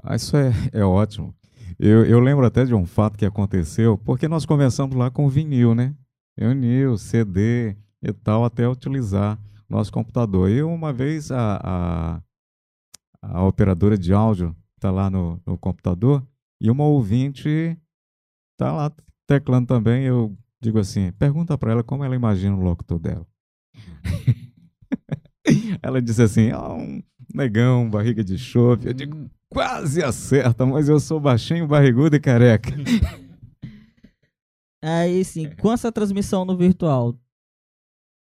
[0.03, 1.33] Ah, isso é, é ótimo.
[1.79, 5.29] Eu, eu lembro até de um fato que aconteceu, porque nós começamos lá com o
[5.29, 5.95] vinil, né?
[6.39, 10.49] Unil, CD e tal, até utilizar nosso computador.
[10.49, 12.21] E uma vez a, a,
[13.21, 16.25] a operadora de áudio está lá no, no computador
[16.61, 17.77] e uma ouvinte
[18.53, 18.91] está lá
[19.27, 20.03] teclando também.
[20.03, 23.25] Eu digo assim: pergunta para ela como ela imagina o locutor dela.
[25.81, 27.01] ela disse assim: ah, um
[27.33, 28.87] negão, barriga de chope.
[28.87, 32.71] Eu digo: quase acerta, mas eu sou baixinho, barrigudo e careca.
[34.87, 37.19] Aí, sim, com essa transmissão no virtual,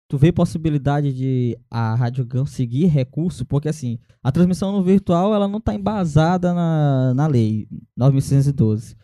[0.08, 3.44] tu vê possibilidade de a Rádio conseguir recurso?
[3.44, 8.96] Porque, assim, a transmissão no virtual, ela não está embasada na, na lei 9612.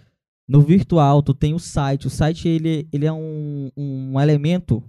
[0.48, 2.06] No virtual, tu tem o site.
[2.06, 4.82] O site, ele, ele é um, um elemento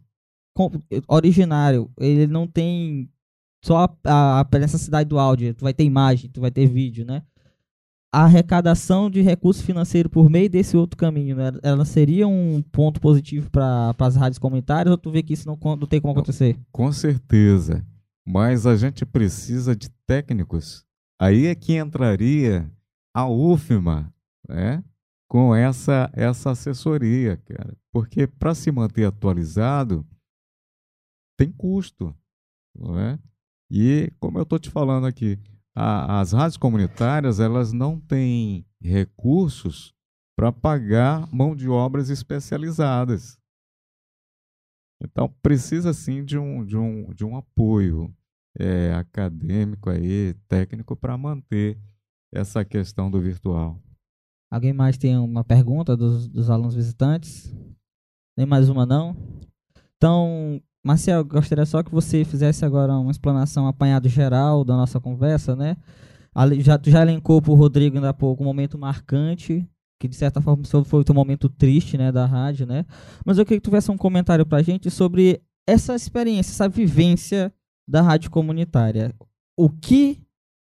[1.08, 1.92] originário.
[2.00, 3.12] Ele não tem
[3.64, 5.54] só a, a, necessidade do áudio.
[5.54, 7.24] Tu vai ter imagem, tu vai ter vídeo, né?
[8.14, 11.52] A arrecadação de recurso financeiro por meio desse outro caminho, né?
[11.64, 15.58] ela seria um ponto positivo para as rádios comunitárias ou tu vê que isso não,
[15.76, 16.60] não tem como acontecer?
[16.72, 17.84] Com certeza,
[18.24, 20.86] mas a gente precisa de técnicos.
[21.20, 22.72] Aí é que entraria
[23.16, 24.14] a UFMA,
[24.48, 24.84] né?
[25.28, 27.76] Com essa, essa assessoria, cara.
[27.92, 30.06] Porque para se manter atualizado,
[31.36, 32.16] tem custo,
[32.76, 33.18] não é?
[33.72, 35.40] E como eu estou te falando aqui,
[35.76, 39.94] a, as rádios comunitárias elas não têm recursos
[40.36, 43.38] para pagar mão de obras especializadas.
[45.02, 48.16] Então precisa sim de um, de um, de um apoio
[48.58, 51.80] é, acadêmico aí, técnico para manter
[52.32, 53.82] essa questão do virtual.
[54.52, 57.54] Alguém mais tem uma pergunta dos, dos alunos visitantes?
[58.38, 59.16] Nem mais uma não?
[59.98, 65.56] Então, Marcel, gostaria só que você fizesse agora uma explanação apanhado geral da nossa conversa,
[65.56, 65.78] né?
[66.60, 69.66] Já, tu já elencou para o Rodrigo ainda há pouco um momento marcante,
[70.00, 72.86] que de certa forma foi um momento triste, né, da rádio, né?
[73.26, 76.68] Mas eu queria que tu tivesse um comentário para a gente sobre essa experiência, essa
[76.68, 77.54] vivência
[77.88, 79.16] da rádio comunitária.
[79.56, 80.22] O que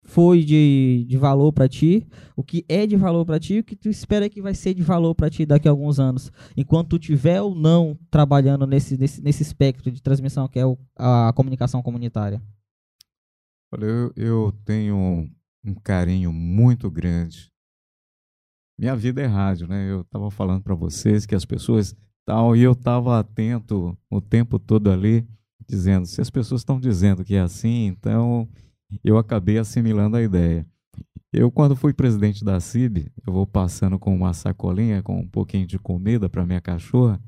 [0.05, 3.65] foi de, de valor para ti, o que é de valor para ti e o
[3.65, 6.91] que tu espera que vai ser de valor para ti daqui a alguns anos, enquanto
[6.91, 11.33] tu tiver ou não trabalhando nesse, nesse, nesse espectro de transmissão que é o, a
[11.35, 12.41] comunicação comunitária.
[13.73, 15.29] Olha, eu, eu tenho
[15.65, 17.51] um carinho muito grande.
[18.79, 19.91] Minha vida é rádio, né?
[19.91, 21.97] Eu estava falando para vocês que as pessoas
[22.27, 25.27] tal e eu estava atento o tempo todo ali,
[25.67, 28.49] dizendo se as pessoas estão dizendo que é assim, então
[29.03, 30.67] eu acabei assimilando a ideia.
[31.33, 35.67] Eu, quando fui presidente da CIB, eu vou passando com uma sacolinha com um pouquinho
[35.67, 37.21] de comida para minha cachorra.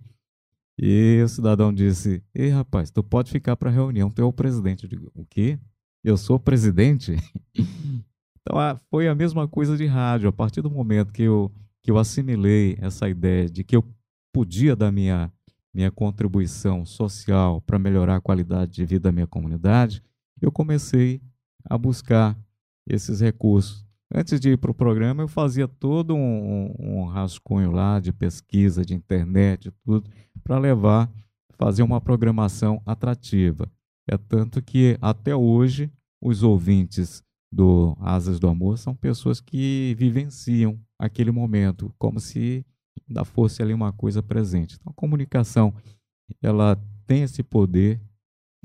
[0.78, 4.32] E o cidadão disse: Ei, rapaz, tu pode ficar para a reunião, tu é o
[4.32, 4.84] presidente.
[4.84, 5.58] Eu digo: O quê?
[6.04, 7.16] Eu sou presidente?
[8.40, 8.56] então
[8.88, 10.28] foi a mesma coisa de rádio.
[10.28, 11.50] A partir do momento que eu,
[11.82, 13.84] que eu assimilei essa ideia de que eu
[14.32, 15.32] podia dar minha,
[15.74, 20.00] minha contribuição social para melhorar a qualidade de vida da minha comunidade,
[20.40, 21.20] eu comecei
[21.68, 22.36] a buscar
[22.88, 23.84] esses recursos.
[24.14, 28.84] Antes de ir para o programa, eu fazia todo um, um, rascunho lá de pesquisa,
[28.84, 30.08] de internet, tudo,
[30.44, 31.10] para levar,
[31.58, 33.70] fazer uma programação atrativa.
[34.08, 35.90] É tanto que até hoje
[36.22, 42.64] os ouvintes do Asas do Amor são pessoas que vivenciam aquele momento, como se
[43.08, 44.76] ainda fosse ali uma coisa presente.
[44.76, 45.74] Então, a comunicação,
[46.42, 48.00] ela tem esse poder,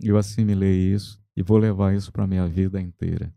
[0.01, 3.33] eu assimilei isso, e vou levar isso para minha vida inteira.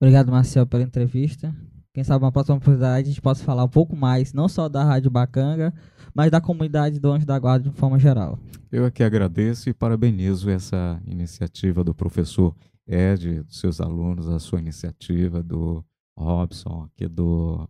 [0.00, 1.54] Obrigado, Marcel, pela entrevista.
[1.94, 4.82] Quem sabe uma próxima oportunidade a gente possa falar um pouco mais, não só da
[4.82, 5.72] Rádio Bacanga,
[6.12, 8.38] mas da comunidade do Anjo da Guarda de forma geral.
[8.70, 12.54] Eu aqui agradeço e parabenizo essa iniciativa do professor
[12.86, 15.84] Ed, dos seus alunos, a sua iniciativa, do
[16.18, 17.68] Robson, aqui do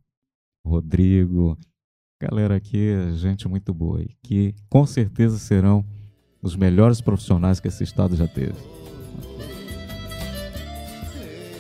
[0.67, 1.59] Rodrigo.
[2.21, 5.85] Galera aqui, gente muito boa e que com certeza serão
[6.41, 8.84] os melhores profissionais que esse estado já teve.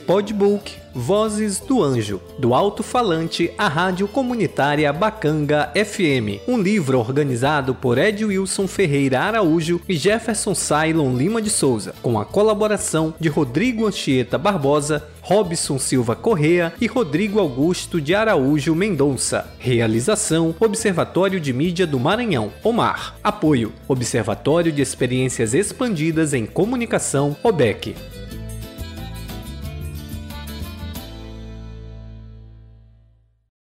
[0.06, 7.98] Podbook Vozes do Anjo, do alto-falante à rádio comunitária Bacanga FM, um livro organizado por
[7.98, 13.86] Ed Wilson Ferreira Araújo e Jefferson Cylon Lima de Souza, com a colaboração de Rodrigo
[13.86, 19.50] Anchieta Barbosa, Robson Silva Correa e Rodrigo Augusto de Araújo Mendonça.
[19.58, 23.16] Realização: Observatório de Mídia do Maranhão, OMAR.
[23.24, 27.96] Apoio: Observatório de Experiências Expandidas em Comunicação, OBEC.